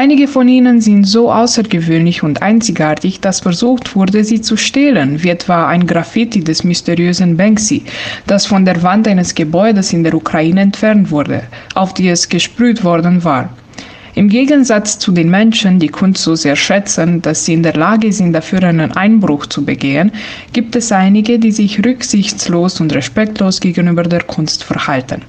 [0.00, 5.30] Einige von ihnen sind so außergewöhnlich und einzigartig, dass versucht wurde, sie zu stehlen, wie
[5.30, 7.82] etwa ein Graffiti des mysteriösen Banksy,
[8.24, 11.42] das von der Wand eines Gebäudes in der Ukraine entfernt wurde,
[11.74, 13.50] auf die es gesprüht worden war.
[14.14, 18.12] Im Gegensatz zu den Menschen, die Kunst so sehr schätzen, dass sie in der Lage
[18.12, 20.12] sind, dafür einen Einbruch zu begehen,
[20.52, 25.22] gibt es einige, die sich rücksichtslos und respektlos gegenüber der Kunst verhalten.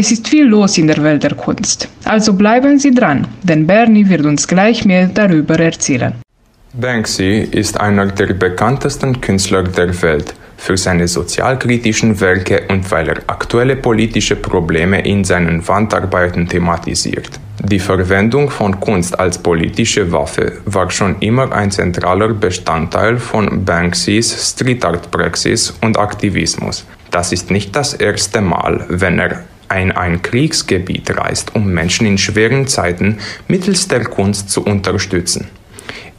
[0.00, 1.88] Es ist viel los in der Welt der Kunst.
[2.04, 6.14] Also bleiben Sie dran, denn Bernie wird uns gleich mehr darüber erzählen.
[6.72, 13.16] Banksy ist einer der bekanntesten Künstler der Welt für seine sozialkritischen Werke und weil er
[13.26, 17.30] aktuelle politische Probleme in seinen Wandarbeiten thematisiert.
[17.64, 24.52] Die Verwendung von Kunst als politische Waffe war schon immer ein zentraler Bestandteil von Banksys
[24.52, 26.86] Street Art Praxis und Aktivismus.
[27.10, 29.42] Das ist nicht das erste Mal, wenn er
[29.74, 35.48] in ein Kriegsgebiet reist, um Menschen in schweren Zeiten mittels der Kunst zu unterstützen.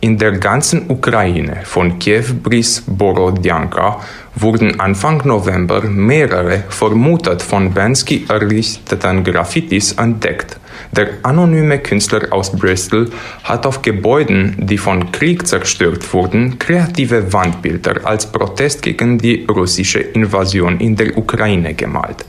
[0.01, 3.99] In der ganzen Ukraine, von Kiew bis Borodjanka,
[4.33, 10.57] wurden Anfang November mehrere vermutet von Bensky errichteten Graffitis entdeckt.
[10.93, 13.09] Der anonyme Künstler aus Bristol
[13.43, 19.99] hat auf Gebäuden, die von Krieg zerstört wurden, kreative Wandbilder als Protest gegen die russische
[19.99, 22.25] Invasion in der Ukraine gemalt.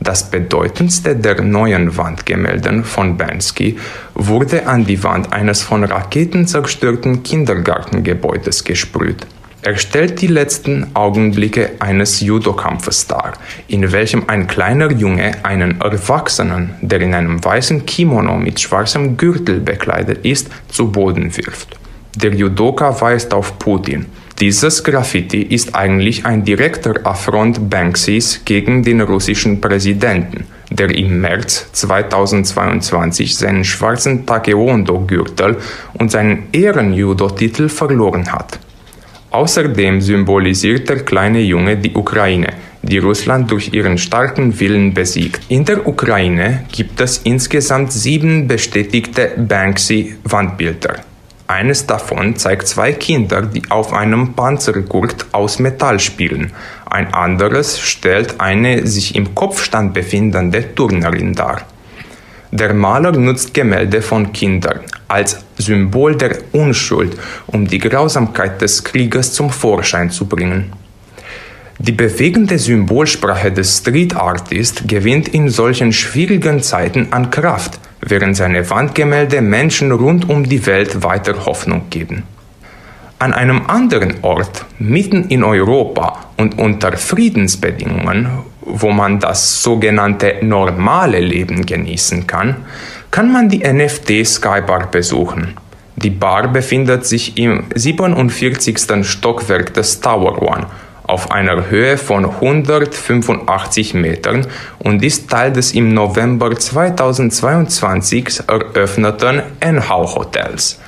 [0.00, 3.78] Das bedeutendste der neuen Wandgemälde von Bansky
[4.14, 9.26] wurde an die Wand eines von Raketen zerstörten Kindergartengebäudes gesprüht.
[9.62, 13.34] Er stellt die letzten Augenblicke eines Judokampfes dar,
[13.68, 19.60] in welchem ein kleiner Junge einen Erwachsenen, der in einem weißen Kimono mit schwarzem Gürtel
[19.60, 21.78] bekleidet ist, zu Boden wirft.
[22.16, 24.06] Der Judoka weist auf Putin,
[24.40, 31.68] dieses Graffiti ist eigentlich ein direkter Affront Banksys gegen den russischen Präsidenten, der im März
[31.72, 35.58] 2022 seinen schwarzen Taekwondo-Gürtel
[35.92, 38.58] und seinen Ehrenjudo-Titel verloren hat.
[39.30, 45.42] Außerdem symbolisiert der kleine Junge die Ukraine, die Russland durch ihren starken Willen besiegt.
[45.50, 51.09] In der Ukraine gibt es insgesamt sieben bestätigte Banksy-Wandbilder.
[51.50, 56.52] Eines davon zeigt zwei Kinder, die auf einem Panzergurt aus Metall spielen.
[56.88, 61.62] Ein anderes stellt eine sich im Kopfstand befindende Turnerin dar.
[62.52, 64.78] Der Maler nutzt Gemälde von Kindern
[65.08, 70.72] als Symbol der Unschuld, um die Grausamkeit des Krieges zum Vorschein zu bringen.
[71.80, 78.68] Die bewegende Symbolsprache des Street Artist gewinnt in solchen schwierigen Zeiten an Kraft– während seine
[78.70, 82.24] Wandgemälde Menschen rund um die Welt weiter Hoffnung geben.
[83.18, 88.28] An einem anderen Ort, mitten in Europa und unter Friedensbedingungen,
[88.62, 92.56] wo man das sogenannte normale Leben genießen kann,
[93.10, 95.54] kann man die NFT Skybar besuchen.
[95.96, 99.04] Die Bar befindet sich im 47.
[99.04, 100.66] Stockwerk des Tower One
[101.10, 104.46] auf einer Höhe von 185 Metern
[104.78, 110.80] und ist Teil des im November 2022 eröffneten Enhau Hotels.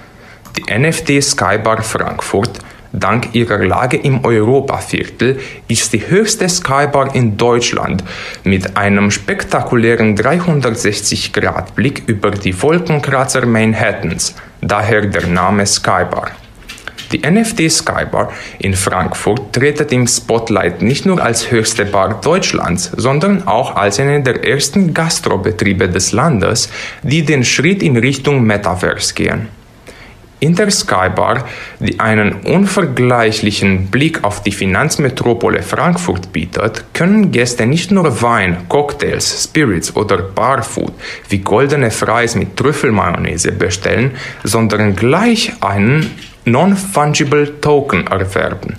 [0.56, 2.60] Die NFT Skybar Frankfurt
[2.92, 8.04] Dank ihrer Lage im Europaviertel ist die höchste Skybar in Deutschland
[8.44, 16.32] mit einem spektakulären 360-Grad-Blick über die Wolkenkratzer Manhattans, daher der Name Skybar.
[17.12, 23.46] Die NFT Skybar in Frankfurt tretet im Spotlight nicht nur als höchste Bar Deutschlands, sondern
[23.46, 26.70] auch als eine der ersten Gastrobetriebe des Landes,
[27.02, 29.48] die den Schritt in Richtung Metaverse gehen.
[30.42, 31.44] In der Skybar,
[31.78, 39.44] die einen unvergleichlichen Blick auf die Finanzmetropole Frankfurt bietet, können Gäste nicht nur Wein, Cocktails,
[39.44, 40.94] Spirits oder Barfood
[41.28, 46.10] wie goldene Fries mit Trüffelmayonnaise bestellen, sondern gleich einen
[46.44, 48.74] Non-Fungible Token erwerben.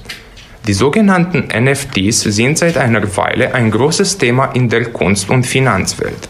[0.67, 6.27] Die sogenannten NFTs sind seit einer Weile ein großes Thema in der Kunst- und Finanzwelt.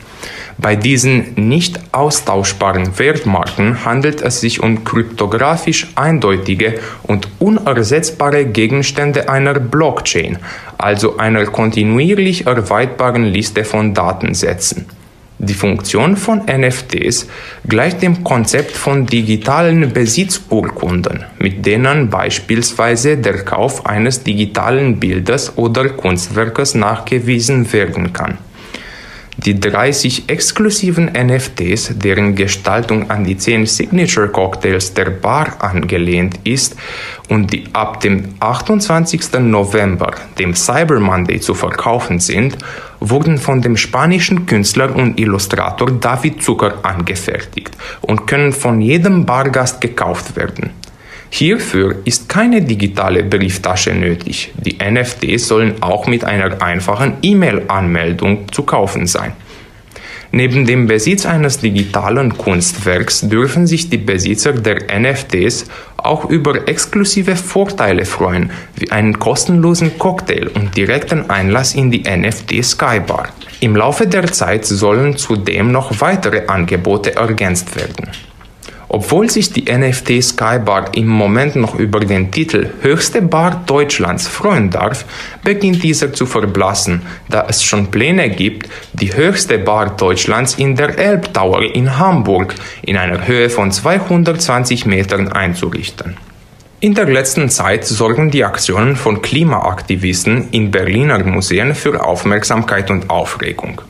[0.60, 9.56] Bei diesen nicht austauschbaren Wertmarken handelt es sich um kryptografisch eindeutige und unersetzbare Gegenstände einer
[9.56, 10.38] Blockchain,
[10.78, 14.86] also einer kontinuierlich erweitbaren Liste von Datensätzen.
[15.46, 17.28] Die Funktion von NFTs
[17.68, 25.90] gleicht dem Konzept von digitalen Besitzurkunden, mit denen beispielsweise der Kauf eines digitalen Bildes oder
[25.90, 28.38] Kunstwerkes nachgewiesen werden kann.
[29.38, 36.76] Die 30 exklusiven NFTs, deren Gestaltung an die 10 Signature Cocktails der Bar angelehnt ist
[37.30, 39.40] und die ab dem 28.
[39.40, 42.58] November, dem Cyber Monday, zu verkaufen sind,
[43.00, 47.72] wurden von dem spanischen Künstler und Illustrator David Zucker angefertigt
[48.02, 50.70] und können von jedem Bargast gekauft werden.
[51.36, 54.52] Hierfür ist keine digitale Brieftasche nötig.
[54.56, 59.34] Die NFTs sollen auch mit einer einfachen E-Mail-Anmeldung zu kaufen sein.
[60.32, 65.66] Neben dem Besitz eines digitalen Kunstwerks dürfen sich die Besitzer der NFTs
[65.98, 72.64] auch über exklusive Vorteile freuen, wie einen kostenlosen Cocktail und direkten Einlass in die NFT
[72.64, 73.30] Skybar.
[73.60, 78.12] Im Laufe der Zeit sollen zudem noch weitere Angebote ergänzt werden.
[78.94, 84.70] Obwohl sich die NFT Skybar im Moment noch über den Titel Höchste Bar Deutschlands freuen
[84.70, 85.06] darf,
[85.44, 91.00] beginnt dieser zu verblassen, da es schon Pläne gibt, die höchste Bar Deutschlands in der
[91.00, 96.16] Elbtower in Hamburg in einer Höhe von 220 Metern einzurichten.
[96.80, 103.10] In der letzten Zeit sorgen die Aktionen von Klimaaktivisten in Berliner Museen für Aufmerksamkeit und
[103.10, 103.82] Aufregung.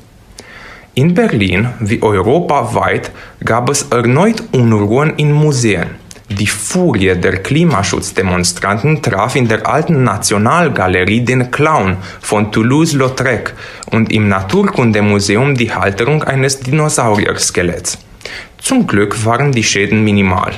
[0.96, 3.10] In Berlin wie europaweit
[3.44, 5.96] gab es erneut Unruhen in Museen.
[6.30, 13.54] Die Furie der Klimaschutzdemonstranten traf in der alten Nationalgalerie den Clown von Toulouse-Lautrec
[13.90, 17.98] und im Naturkundemuseum die Halterung eines Dinosaurier-Skeletts.
[18.60, 20.54] Zum Glück waren die Schäden minimal.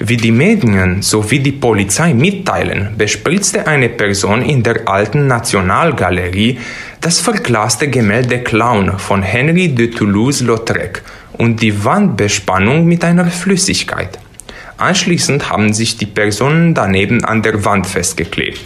[0.00, 6.58] Wie die Medien sowie die Polizei mitteilen, bespritzte eine Person in der alten Nationalgalerie
[7.00, 11.02] das verglaste Gemälde Clown von Henri de Toulouse-Lautrec
[11.34, 14.18] und die Wandbespannung mit einer Flüssigkeit.
[14.78, 18.60] Anschließend haben sich die Personen daneben an der Wand festgeklebt.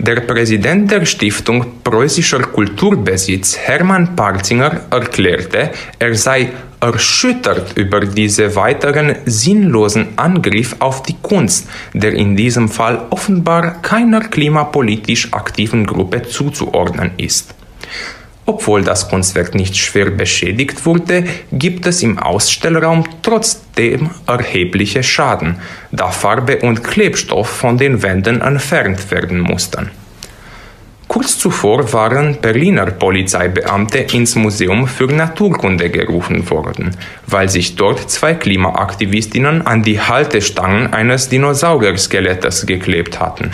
[0.00, 9.16] Der Präsident der Stiftung Preußischer Kulturbesitz, Hermann Parzinger, erklärte, er sei erschüttert über diese weiteren
[9.26, 17.10] sinnlosen Angriff auf die Kunst, der in diesem Fall offenbar keiner klimapolitisch aktiven Gruppe zuzuordnen
[17.16, 17.57] ist.
[18.48, 25.56] Obwohl das Kunstwerk nicht schwer beschädigt wurde, gibt es im Ausstellraum trotzdem erhebliche Schaden,
[25.92, 29.90] da Farbe und Klebstoff von den Wänden entfernt werden mussten.
[31.08, 36.96] Kurz zuvor waren Berliner Polizeibeamte ins Museum für Naturkunde gerufen worden,
[37.26, 43.50] weil sich dort zwei Klimaaktivistinnen an die Haltestangen eines Dinosaurier-Skelettes geklebt hatten.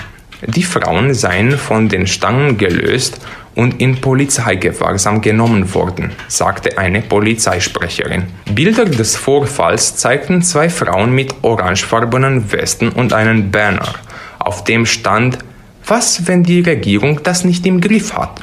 [0.46, 3.18] Die Frauen seien von den Stangen gelöst
[3.54, 8.24] und in Polizeigewahrsam genommen worden, sagte eine Polizeisprecherin.
[8.50, 13.94] Bilder des Vorfalls zeigten zwei Frauen mit orangefarbenen Westen und einen Banner,
[14.38, 15.38] auf dem stand
[15.86, 18.40] was, wenn die Regierung das nicht im Griff hat?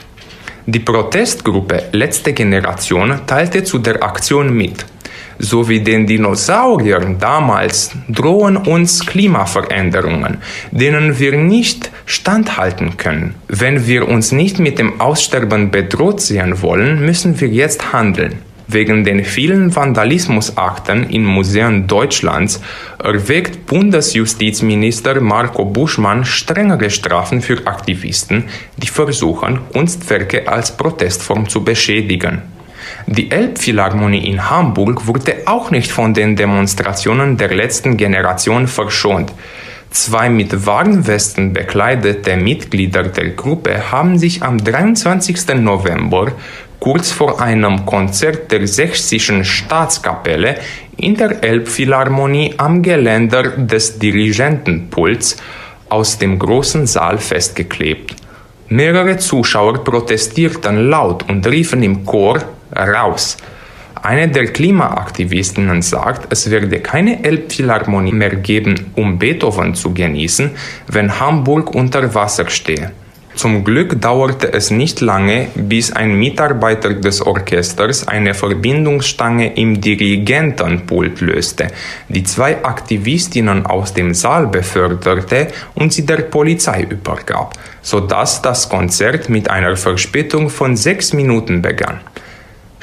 [0.67, 4.85] Die Protestgruppe Letzte Generation teilte zu der Aktion mit.
[5.43, 10.37] So wie den Dinosauriern damals drohen uns Klimaveränderungen,
[10.69, 13.33] denen wir nicht standhalten können.
[13.47, 18.35] Wenn wir uns nicht mit dem Aussterben bedroht sehen wollen, müssen wir jetzt handeln.
[18.67, 22.61] Wegen den vielen Vandalismusakten in Museen Deutschlands
[23.03, 28.43] erwägt Bundesjustizminister Marco Buschmann strengere Strafen für Aktivisten,
[28.77, 32.43] die versuchen, Kunstwerke als Protestform zu beschädigen.
[33.07, 39.31] Die Elbphilharmonie in Hamburg wurde auch nicht von den Demonstrationen der letzten Generation verschont.
[39.91, 45.55] Zwei mit Warnwesten bekleidete Mitglieder der Gruppe haben sich am 23.
[45.55, 46.31] November
[46.79, 50.55] kurz vor einem Konzert der Sächsischen Staatskapelle
[50.97, 55.37] in der Elbphilharmonie am Geländer des Dirigentenpults
[55.89, 58.15] aus dem großen Saal festgeklebt.
[58.69, 62.39] Mehrere Zuschauer protestierten laut und riefen im Chor
[62.75, 63.37] raus.
[64.03, 70.51] Eine der Klimaaktivistinnen sagt, es werde keine Elbphilharmonie mehr geben, um Beethoven zu genießen,
[70.87, 72.91] wenn Hamburg unter Wasser stehe.
[73.35, 81.21] Zum Glück dauerte es nicht lange, bis ein Mitarbeiter des Orchesters eine Verbindungsstange im Dirigentenpult
[81.21, 81.67] löste,
[82.09, 89.29] die zwei Aktivistinnen aus dem Saal beförderte und sie der Polizei übergab, sodass das Konzert
[89.29, 92.01] mit einer Verspätung von sechs Minuten begann.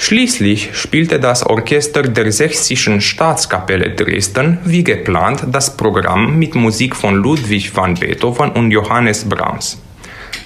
[0.00, 7.16] Schließlich spielte das Orchester der Sächsischen Staatskapelle Dresden wie geplant das Programm mit Musik von
[7.16, 9.82] Ludwig van Beethoven und Johannes Brahms.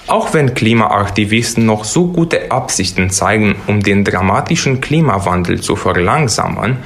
[0.07, 6.77] Auch wenn Klimaaktivisten noch so gute Absichten zeigen, um den dramatischen Klimawandel zu verlangsamen,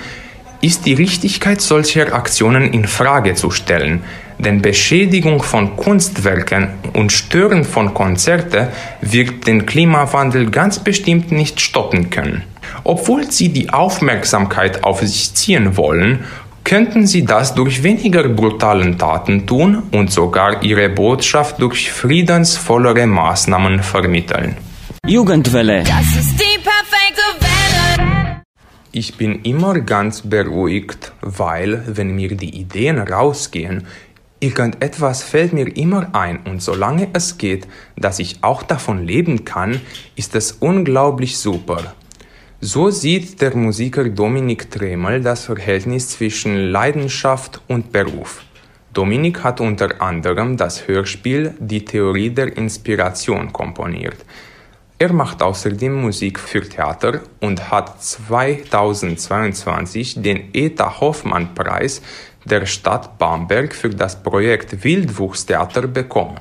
[0.59, 4.03] ist die Richtigkeit solcher Aktionen in Frage zu stellen,
[4.39, 8.67] denn Beschädigung von Kunstwerken und Stören von Konzerten
[8.99, 12.43] wird den Klimawandel ganz bestimmt nicht stoppen können.
[12.87, 16.23] Obwohl sie die Aufmerksamkeit auf sich ziehen wollen,
[16.63, 23.83] könnten sie das durch weniger brutalen Taten tun und sogar ihre Botschaft durch friedensvollere Maßnahmen
[23.83, 24.55] vermitteln.
[25.05, 25.83] Jugendwelle.
[25.83, 28.41] Das ist die perfekte Welle.
[28.93, 33.85] Ich bin immer ganz beruhigt, weil, wenn mir die Ideen rausgehen,
[34.39, 37.67] irgendetwas fällt mir immer ein und solange es geht,
[37.97, 39.81] dass ich auch davon leben kann,
[40.15, 41.93] ist es unglaublich super.
[42.59, 48.43] So sieht der Musiker Dominik Tremel das Verhältnis zwischen Leidenschaft und Beruf.
[48.93, 54.25] Dominik hat unter anderem das Hörspiel Die Theorie der Inspiration komponiert.
[54.97, 62.01] Er macht außerdem Musik für Theater und hat 2022 den Eta Hoffmann Preis
[62.43, 66.39] der Stadt Bamberg für das Projekt Wildwuchstheater bekommen.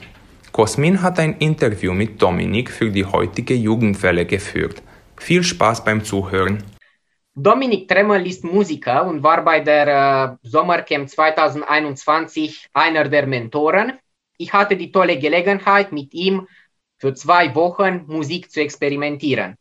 [0.51, 4.81] Cosmin hat ein Interview mit Dominik für die heutige Jugendwelle geführt.
[5.19, 6.63] Viel Spaß beim Zuhören.
[7.35, 13.99] Dominik Tremmel ist Musiker und war bei der äh, Sommercamp 2021 einer der Mentoren.
[14.39, 16.47] Ich hatte die tolle Gelegenheit, mit ihm
[16.99, 19.57] für zwei Wochen Musik zu experimentieren.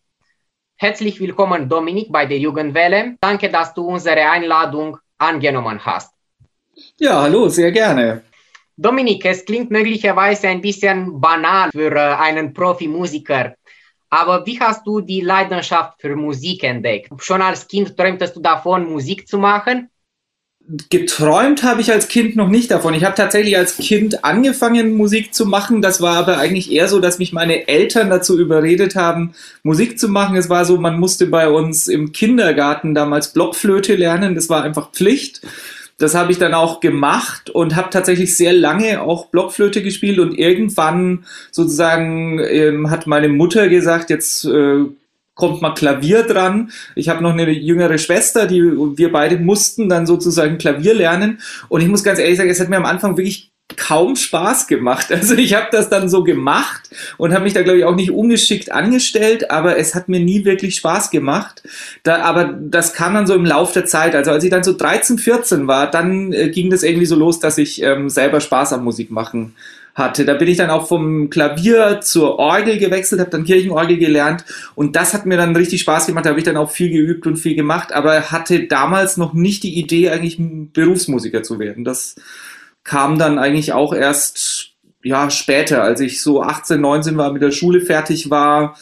[0.77, 3.15] Herzlich willkommen, Dominik, bei der Jugendwelle.
[3.21, 6.13] Danke, dass du unsere Einladung angenommen hast.
[6.99, 8.23] Ja, hallo, sehr gerne.
[8.77, 13.55] Dominik, es klingt möglicherweise ein bisschen banal für äh, einen Profimusiker.
[14.15, 17.11] Aber wie hast du die Leidenschaft für Musik entdeckt?
[17.17, 19.89] Schon als Kind träumtest du davon, Musik zu machen?
[20.89, 22.93] Geträumt habe ich als Kind noch nicht davon.
[22.93, 25.81] Ich habe tatsächlich als Kind angefangen, Musik zu machen.
[25.81, 30.07] Das war aber eigentlich eher so, dass mich meine Eltern dazu überredet haben, Musik zu
[30.07, 30.37] machen.
[30.37, 34.33] Es war so, man musste bei uns im Kindergarten damals Blockflöte lernen.
[34.33, 35.41] Das war einfach Pflicht.
[35.97, 40.37] Das habe ich dann auch gemacht und habe tatsächlich sehr lange auch Blockflöte gespielt und
[40.37, 44.83] irgendwann sozusagen ähm, hat meine Mutter gesagt, jetzt äh,
[45.35, 46.71] kommt mal Klavier dran.
[46.95, 51.39] Ich habe noch eine jüngere Schwester, die wir beide mussten dann sozusagen Klavier lernen
[51.69, 55.07] und ich muss ganz ehrlich sagen, es hat mir am Anfang wirklich kaum Spaß gemacht.
[55.15, 58.11] Also ich habe das dann so gemacht und habe mich da glaube ich auch nicht
[58.11, 61.63] ungeschickt angestellt, aber es hat mir nie wirklich Spaß gemacht.
[62.03, 64.13] Da, aber das kam dann so im Lauf der Zeit.
[64.15, 67.39] Also als ich dann so 13, 14 war, dann äh, ging das irgendwie so los,
[67.39, 69.55] dass ich ähm, selber Spaß am Musik machen
[69.95, 70.25] hatte.
[70.25, 74.43] Da bin ich dann auch vom Klavier zur Orgel gewechselt, habe dann Kirchenorgel gelernt
[74.75, 76.25] und das hat mir dann richtig Spaß gemacht.
[76.25, 79.63] Da habe ich dann auch viel geübt und viel gemacht, aber hatte damals noch nicht
[79.63, 81.85] die Idee, eigentlich Berufsmusiker zu werden.
[81.85, 82.15] Das
[82.85, 84.71] kam dann eigentlich auch erst
[85.03, 88.77] ja später, als ich so 18, 19 war, mit der Schule fertig war,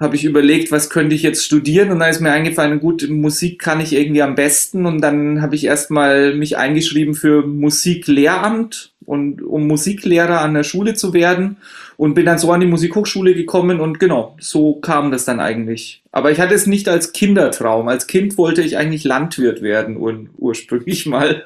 [0.00, 3.58] habe ich überlegt, was könnte ich jetzt studieren und dann ist mir eingefallen, gut, Musik
[3.58, 9.42] kann ich irgendwie am besten und dann habe ich erstmal mich eingeschrieben für Musiklehramt und
[9.42, 11.58] um Musiklehrer an der Schule zu werden
[11.98, 16.02] und bin dann so an die Musikhochschule gekommen und genau, so kam das dann eigentlich.
[16.12, 17.88] Aber ich hatte es nicht als Kindertraum.
[17.88, 21.44] Als Kind wollte ich eigentlich Landwirt werden ur ursprünglich mal.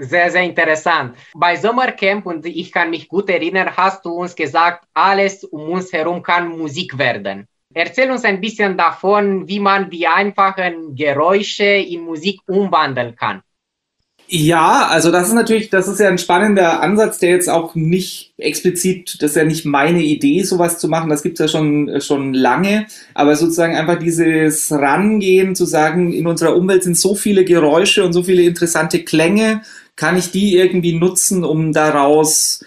[0.00, 1.16] Sehr, sehr interessant.
[1.34, 5.92] Bei Sommercamp, und ich kann mich gut erinnern, hast du uns gesagt, alles um uns
[5.92, 7.46] herum kann Musik werden.
[7.72, 13.42] Erzähl uns ein bisschen davon, wie man die einfachen Geräusche in Musik umwandeln kann.
[14.32, 18.32] Ja, also das ist natürlich, das ist ja ein spannender Ansatz, der jetzt auch nicht
[18.38, 22.32] explizit, das ist ja nicht meine Idee, sowas zu machen, das gibt's ja schon, schon
[22.32, 28.04] lange, aber sozusagen einfach dieses Rangehen, zu sagen, in unserer Umwelt sind so viele Geräusche
[28.04, 29.62] und so viele interessante Klänge,
[29.96, 32.64] kann ich die irgendwie nutzen, um daraus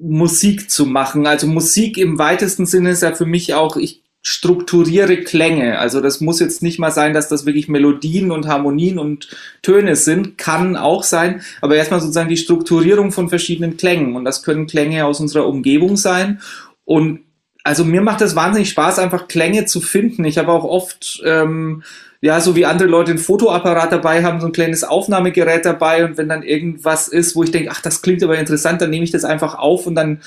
[0.00, 1.26] Musik zu machen?
[1.26, 5.78] Also Musik im weitesten Sinne ist ja für mich auch, ich strukturiere Klänge.
[5.78, 9.28] Also das muss jetzt nicht mal sein, dass das wirklich Melodien und Harmonien und
[9.60, 14.16] Töne sind, kann auch sein, aber erstmal sozusagen die Strukturierung von verschiedenen Klängen.
[14.16, 16.40] Und das können Klänge aus unserer Umgebung sein.
[16.86, 17.20] Und
[17.64, 20.24] also mir macht es wahnsinnig Spaß, einfach Klänge zu finden.
[20.24, 21.82] Ich habe auch oft, ähm,
[22.22, 26.02] ja, so wie andere Leute ein Fotoapparat dabei haben, so ein kleines Aufnahmegerät dabei.
[26.02, 29.04] Und wenn dann irgendwas ist, wo ich denke, ach, das klingt aber interessant, dann nehme
[29.04, 30.22] ich das einfach auf und dann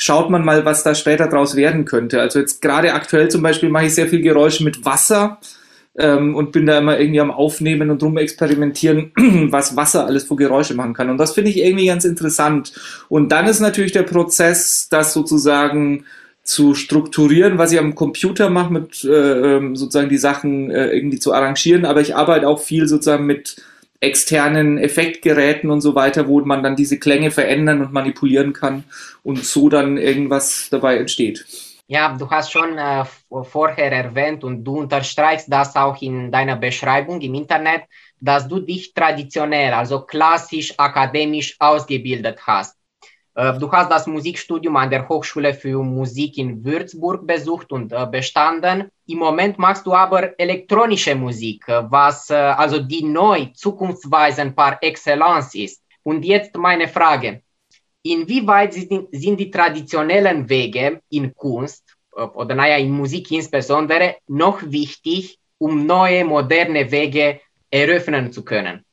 [0.00, 2.20] schaut man mal, was da später draus werden könnte.
[2.20, 5.40] Also jetzt gerade aktuell zum Beispiel mache ich sehr viel Geräusche mit Wasser
[5.98, 9.10] ähm, und bin da immer irgendwie am Aufnehmen und rum experimentieren,
[9.50, 11.10] was Wasser alles für Geräusche machen kann.
[11.10, 12.72] Und das finde ich irgendwie ganz interessant.
[13.08, 16.04] Und dann ist natürlich der Prozess, das sozusagen
[16.44, 21.18] zu strukturieren, was ich am Computer mache, mit äh, ähm, sozusagen die Sachen äh, irgendwie
[21.18, 21.84] zu arrangieren.
[21.84, 23.56] Aber ich arbeite auch viel sozusagen mit
[24.00, 28.84] externen Effektgeräten und so weiter, wo man dann diese Klänge verändern und manipulieren kann
[29.22, 31.44] und so dann irgendwas dabei entsteht.
[31.90, 33.04] Ja, du hast schon äh,
[33.44, 37.84] vorher erwähnt und du unterstreichst das auch in deiner Beschreibung im Internet,
[38.20, 42.77] dass du dich traditionell, also klassisch akademisch ausgebildet hast.
[43.38, 48.04] Äh, du hast das Musikstudium an der Hochschule für Musik in Würzburg besucht und äh,
[48.10, 48.90] bestanden.
[49.06, 55.54] Im Moment machst du aber elektronische Musik, äh, was also die neu zukunftsweisend par excellence
[55.54, 55.80] ist.
[56.02, 57.42] Und jetzt meine Frage.
[58.02, 61.84] Inwieweit sind, sind die traditionellen Wege in Kunst
[62.34, 68.84] oder naja, in Musik insbesondere noch wichtig, um neue, moderne Wege eröffnen zu können?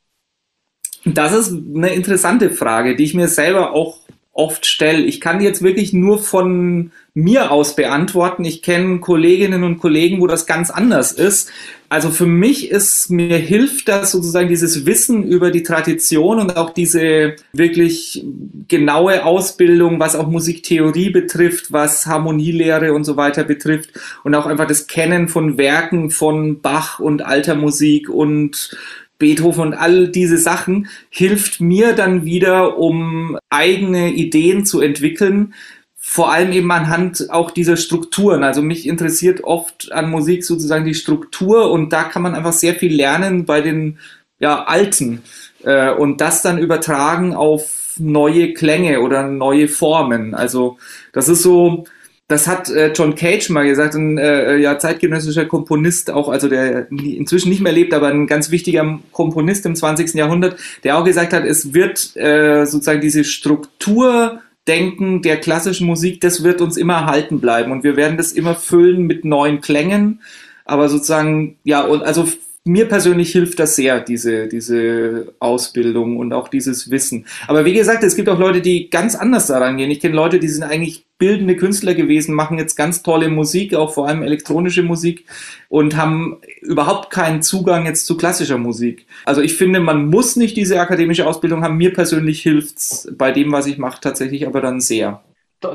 [1.04, 4.05] Das ist eine interessante Frage, die ich mir selber auch
[4.36, 5.02] oft stelle.
[5.02, 8.44] Ich kann jetzt wirklich nur von mir aus beantworten.
[8.44, 11.50] Ich kenne Kolleginnen und Kollegen, wo das ganz anders ist.
[11.88, 16.70] Also für mich ist, mir hilft das sozusagen dieses Wissen über die Tradition und auch
[16.70, 18.24] diese wirklich
[18.68, 23.90] genaue Ausbildung, was auch Musiktheorie betrifft, was Harmonielehre und so weiter betrifft
[24.24, 28.76] und auch einfach das Kennen von Werken von Bach und alter Musik und
[29.18, 35.54] Beethoven und all diese Sachen hilft mir dann wieder, um eigene Ideen zu entwickeln,
[35.96, 38.44] vor allem eben anhand auch dieser Strukturen.
[38.44, 42.74] Also mich interessiert oft an Musik sozusagen die Struktur und da kann man einfach sehr
[42.74, 43.98] viel lernen bei den
[44.38, 45.22] ja, Alten
[45.64, 50.34] äh, und das dann übertragen auf neue Klänge oder neue Formen.
[50.34, 50.78] Also
[51.12, 51.84] das ist so,
[52.28, 56.90] das hat äh, John Cage mal gesagt, ein äh, ja, zeitgenössischer Komponist, auch also der
[56.90, 60.14] inzwischen nicht mehr lebt, aber ein ganz wichtiger Komponist im 20.
[60.14, 66.42] Jahrhundert, der auch gesagt hat, es wird äh, sozusagen diese Strukturdenken der klassischen Musik, das
[66.42, 70.20] wird uns immer erhalten bleiben und wir werden das immer füllen mit neuen Klängen.
[70.64, 72.26] Aber sozusagen, ja, und also
[72.66, 77.26] mir persönlich hilft das sehr, diese, diese Ausbildung und auch dieses Wissen.
[77.46, 79.90] Aber wie gesagt, es gibt auch Leute, die ganz anders daran gehen.
[79.90, 83.94] Ich kenne Leute, die sind eigentlich bildende Künstler gewesen, machen jetzt ganz tolle Musik, auch
[83.94, 85.24] vor allem elektronische Musik
[85.68, 89.06] und haben überhaupt keinen Zugang jetzt zu klassischer Musik.
[89.24, 91.76] Also ich finde, man muss nicht diese akademische Ausbildung haben.
[91.76, 95.22] Mir persönlich hilft's bei dem, was ich mache, tatsächlich aber dann sehr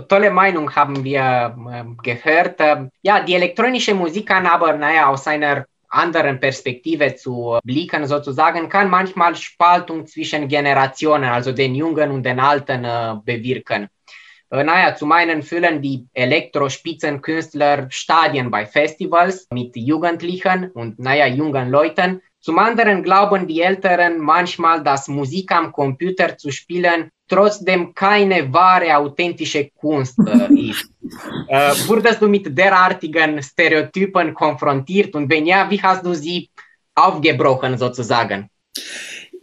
[0.07, 2.59] tolle Meinung haben wir äh, gehört.
[2.59, 8.69] Äh, ja, die elektronische Musik kann aber, naja, aus einer anderen Perspektive zu blicken, sozusagen,
[8.69, 13.89] kann manchmal Spaltung zwischen Generationen, also den Jungen und den Alten, äh, bewirken.
[14.49, 21.69] Äh, naja, zum einen füllen die Elektrospitzenkünstler Stadien bei Festivals mit Jugendlichen und naja, jungen
[21.69, 22.21] Leuten.
[22.41, 28.97] Zum anderen glauben die Älteren manchmal, dass Musik am Computer zu spielen trotzdem keine wahre,
[28.97, 30.89] authentische Kunst äh, ist.
[31.47, 36.49] Äh, wurdest du mit derartigen Stereotypen konfrontiert und wenn ja, wie hast du sie
[36.95, 38.49] aufgebrochen sozusagen?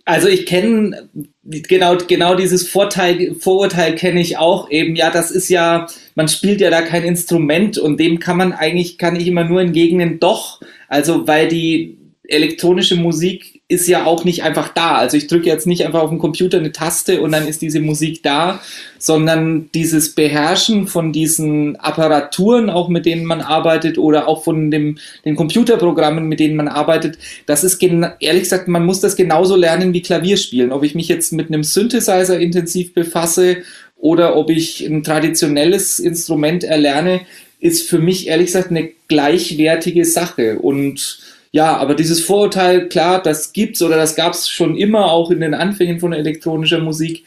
[0.04, 1.10] Also ich kenne
[1.44, 4.96] genau genau dieses Vorteil, Vorurteil kenne ich auch eben.
[4.96, 8.96] Ja, das ist ja, man spielt ja da kein Instrument und dem kann man eigentlich
[8.96, 10.18] kann ich immer nur entgegnen.
[10.18, 11.97] Doch, also weil die
[12.28, 14.96] elektronische Musik ist ja auch nicht einfach da.
[14.96, 17.80] Also ich drücke jetzt nicht einfach auf dem Computer eine Taste und dann ist diese
[17.80, 18.62] Musik da,
[18.98, 24.98] sondern dieses Beherrschen von diesen Apparaturen, auch mit denen man arbeitet oder auch von dem,
[25.24, 29.92] den Computerprogrammen, mit denen man arbeitet, das ist ehrlich gesagt, man muss das genauso lernen
[29.92, 30.72] wie Klavierspielen.
[30.72, 33.58] Ob ich mich jetzt mit einem Synthesizer intensiv befasse
[33.96, 37.20] oder ob ich ein traditionelles Instrument erlerne,
[37.60, 41.18] ist für mich ehrlich gesagt eine gleichwertige Sache und
[41.50, 45.54] ja, aber dieses Vorurteil, klar, das gibt's oder das gab's schon immer auch in den
[45.54, 47.24] Anfängen von elektronischer Musik,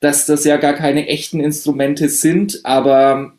[0.00, 3.32] dass das ja gar keine echten Instrumente sind, aber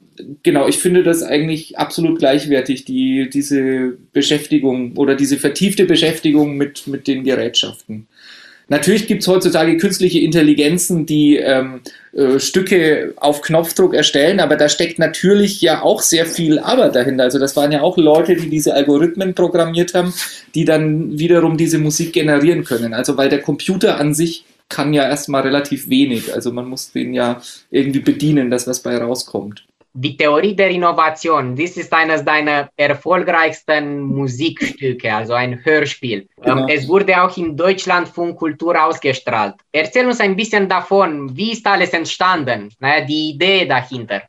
[0.43, 6.87] genau, ich finde das eigentlich absolut gleichwertig, die, diese Beschäftigung oder diese vertiefte Beschäftigung mit,
[6.87, 8.07] mit den Gerätschaften.
[8.71, 11.81] Natürlich gibt es heutzutage künstliche Intelligenzen, die ähm,
[12.13, 17.25] äh, Stücke auf Knopfdruck erstellen, aber da steckt natürlich ja auch sehr viel Arbeit dahinter.
[17.25, 20.13] Also das waren ja auch Leute, die diese Algorithmen programmiert haben,
[20.55, 22.93] die dann wiederum diese Musik generieren können.
[22.93, 26.33] Also weil der Computer an sich kann ja erstmal relativ wenig.
[26.33, 27.41] Also man muss den ja
[27.71, 29.65] irgendwie bedienen, dass was bei rauskommt.
[29.93, 36.29] Die Theorie der Innovation, das ist eines deiner erfolgreichsten Musikstücke, also ein Hörspiel.
[36.43, 36.67] Ähm, genau.
[36.67, 39.55] Es wurde auch im Deutschlandfunk Kultur ausgestrahlt.
[39.71, 44.21] Erzähl uns ein bisschen davon, wie ist alles entstanden, naja, die Idee dahinter.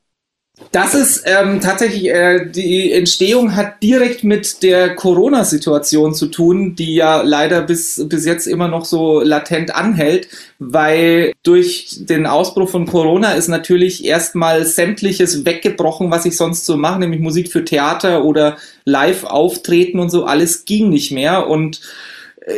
[0.71, 6.95] Das ist ähm, tatsächlich, äh, die Entstehung hat direkt mit der Corona-Situation zu tun, die
[6.95, 12.87] ja leider bis, bis jetzt immer noch so latent anhält, weil durch den Ausbruch von
[12.87, 18.25] Corona ist natürlich erstmal sämtliches weggebrochen, was ich sonst so mache, nämlich Musik für Theater
[18.25, 21.81] oder Live-Auftreten und so, alles ging nicht mehr und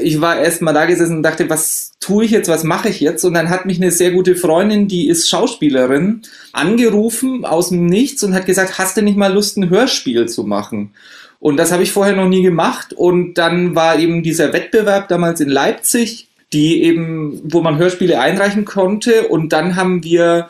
[0.01, 3.01] ich war erst mal da gesessen und dachte, was tue ich jetzt, was mache ich
[3.01, 3.25] jetzt?
[3.25, 6.23] Und dann hat mich eine sehr gute Freundin, die ist Schauspielerin,
[6.53, 10.45] angerufen aus dem Nichts und hat gesagt, hast du nicht mal Lust, ein Hörspiel zu
[10.45, 10.93] machen?
[11.39, 12.95] Und das habe ich vorher noch nie gemacht.
[12.95, 18.65] Und dann war eben dieser Wettbewerb damals in Leipzig, die eben, wo man Hörspiele einreichen
[18.65, 19.29] konnte.
[19.29, 20.49] Und dann haben wir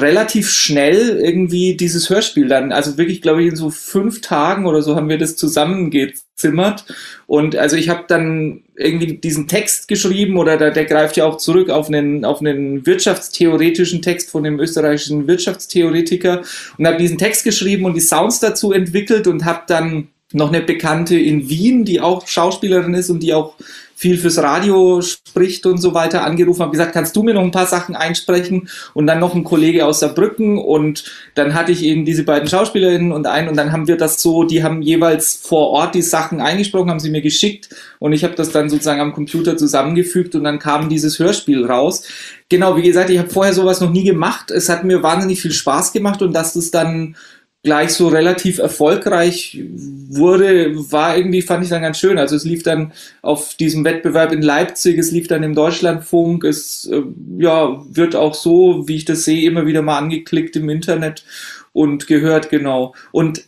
[0.00, 4.82] relativ schnell irgendwie dieses Hörspiel dann, also wirklich, glaube ich, in so fünf Tagen oder
[4.82, 6.84] so haben wir das zusammengezimmert.
[7.26, 11.36] Und also ich habe dann irgendwie diesen Text geschrieben oder der, der greift ja auch
[11.36, 16.42] zurück auf einen, auf einen wirtschaftstheoretischen Text von dem österreichischen Wirtschaftstheoretiker
[16.78, 20.60] und habe diesen Text geschrieben und die Sounds dazu entwickelt und habe dann noch eine
[20.60, 23.54] Bekannte in Wien, die auch Schauspielerin ist und die auch
[23.98, 27.50] viel fürs Radio spricht und so weiter, angerufen, habe gesagt, kannst du mir noch ein
[27.50, 28.68] paar Sachen einsprechen?
[28.94, 31.02] Und dann noch ein Kollege aus Saarbrücken und
[31.34, 34.44] dann hatte ich eben diese beiden Schauspielerinnen und einen und dann haben wir das so,
[34.44, 38.36] die haben jeweils vor Ort die Sachen eingesprochen, haben sie mir geschickt und ich habe
[38.36, 42.04] das dann sozusagen am Computer zusammengefügt und dann kam dieses Hörspiel raus.
[42.48, 44.52] Genau, wie gesagt, ich habe vorher sowas noch nie gemacht.
[44.52, 47.16] Es hat mir wahnsinnig viel Spaß gemacht und dass das dann
[47.64, 49.60] gleich so relativ erfolgreich
[50.08, 52.18] wurde, war irgendwie, fand ich dann ganz schön.
[52.18, 56.84] Also es lief dann auf diesem Wettbewerb in Leipzig, es lief dann im Deutschlandfunk, es
[56.86, 57.02] äh,
[57.38, 61.24] ja, wird auch so, wie ich das sehe, immer wieder mal angeklickt im Internet
[61.72, 62.94] und gehört, genau.
[63.10, 63.44] Und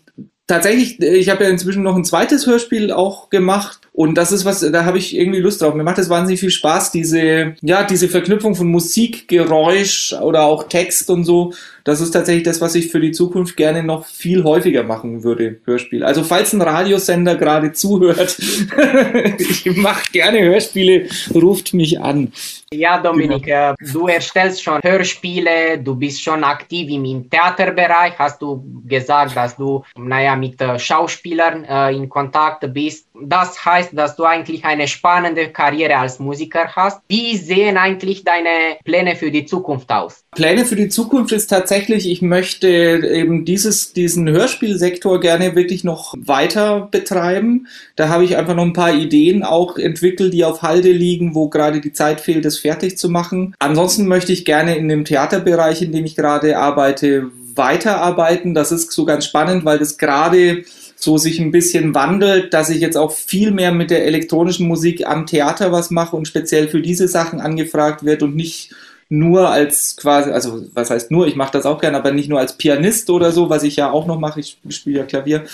[0.47, 4.61] tatsächlich, ich habe ja inzwischen noch ein zweites Hörspiel auch gemacht und das ist was,
[4.61, 5.75] da habe ich irgendwie Lust drauf.
[5.75, 10.65] Mir macht es wahnsinnig viel Spaß, diese, ja, diese Verknüpfung von Musik, Geräusch oder auch
[10.65, 11.53] Text und so.
[11.85, 15.61] Das ist tatsächlich das, was ich für die Zukunft gerne noch viel häufiger machen würde,
[15.65, 16.05] Hörspiel.
[16.05, 18.39] Also falls ein Radiosender gerade zuhört,
[19.39, 22.33] ich mache gerne Hörspiele, ruft mich an.
[22.73, 28.63] Ja, Dominik, äh, du erstellst schon Hörspiele, du bist schon aktiv im Theaterbereich, hast du
[28.87, 33.07] gesagt, dass du, naja, mit äh, Schauspielern äh, in Kontakt bist.
[33.23, 37.01] Das heißt, dass du eigentlich eine spannende Karriere als Musiker hast.
[37.09, 40.25] Wie sehen eigentlich deine Pläne für die Zukunft aus?
[40.33, 46.15] Pläne für die Zukunft ist tatsächlich, ich möchte eben dieses, diesen Hörspielsektor gerne wirklich noch
[46.19, 47.67] weiter betreiben.
[47.97, 51.49] Da habe ich einfach noch ein paar Ideen auch entwickelt, die auf Halde liegen, wo
[51.49, 53.55] gerade die Zeit fehlt, das fertig zu machen.
[53.59, 58.55] Ansonsten möchte ich gerne in dem Theaterbereich, in dem ich gerade arbeite, weiterarbeiten.
[58.55, 60.65] Das ist so ganz spannend, weil das gerade
[61.03, 65.07] so sich ein bisschen wandelt, dass ich jetzt auch viel mehr mit der elektronischen Musik
[65.07, 68.75] am Theater was mache und speziell für diese Sachen angefragt wird und nicht
[69.09, 72.39] nur als quasi, also was heißt nur, ich mache das auch gerne, aber nicht nur
[72.39, 75.45] als Pianist oder so, was ich ja auch noch mache, ich spiele ja Klavier,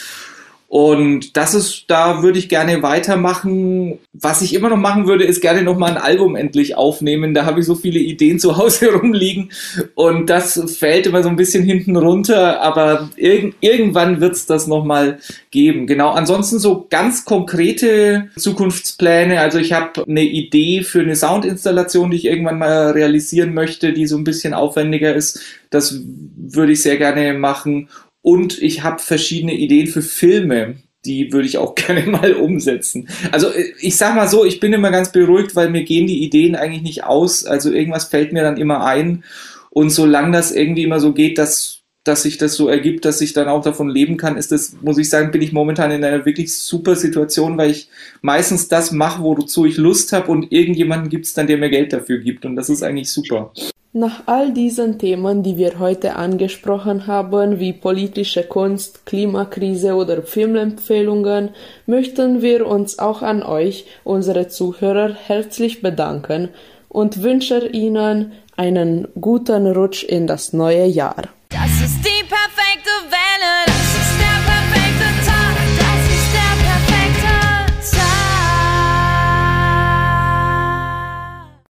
[0.69, 3.99] und das ist, da würde ich gerne weitermachen.
[4.13, 7.35] Was ich immer noch machen würde, ist gerne noch mal ein Album endlich aufnehmen.
[7.35, 9.53] Da habe ich so viele Ideen zu Hause rumliegen
[9.95, 12.61] und das fällt immer so ein bisschen hinten runter.
[12.63, 15.19] Aber irg irgendwann wird es das noch mal
[15.53, 15.87] geben.
[15.87, 16.11] Genau.
[16.11, 19.41] Ansonsten so ganz konkrete Zukunftspläne.
[19.41, 24.07] Also ich habe eine Idee für eine Soundinstallation, die ich irgendwann mal realisieren möchte, die
[24.07, 25.41] so ein bisschen aufwendiger ist.
[25.71, 26.01] Das
[26.37, 27.89] würde ich sehr gerne machen.
[28.27, 33.09] Und ich habe verschiedene Ideen für Filme, die würde ich auch gerne mal umsetzen.
[33.31, 36.25] Also äh, ich sag mal so, ich bin immer ganz beruhigt, weil mir gehen die
[36.25, 37.45] Ideen eigentlich nicht aus.
[37.45, 39.23] Also irgendwas fällt mir dann immer ein.
[39.71, 43.33] Und solange das irgendwie immer so geht, dass, dass sich das so ergibt, dass ich
[43.33, 46.27] dann auch davon leben kann, ist das, muss ich sagen, bin ich momentan in einer
[46.27, 47.91] wirklich super Situation, weil ich
[48.23, 51.93] meistens das mache, wozu ich Lust habe und irgendjemanden gibt es dann, der mir Geld
[51.93, 52.45] dafür gibt.
[52.45, 53.53] Und das ist eigentlich super.
[53.99, 61.49] Nach all diesen Themen, die wir heute angesprochen haben, wie politische Kunst, Klimakrise oder Filmempfehlungen,
[61.87, 66.51] möchten wir uns auch an euch, unsere Zuhörer, herzlich bedanken
[66.91, 71.23] und wünschen Ihnen einen guten Rutsch in das neue Jahr.
[71.49, 72.07] Das ist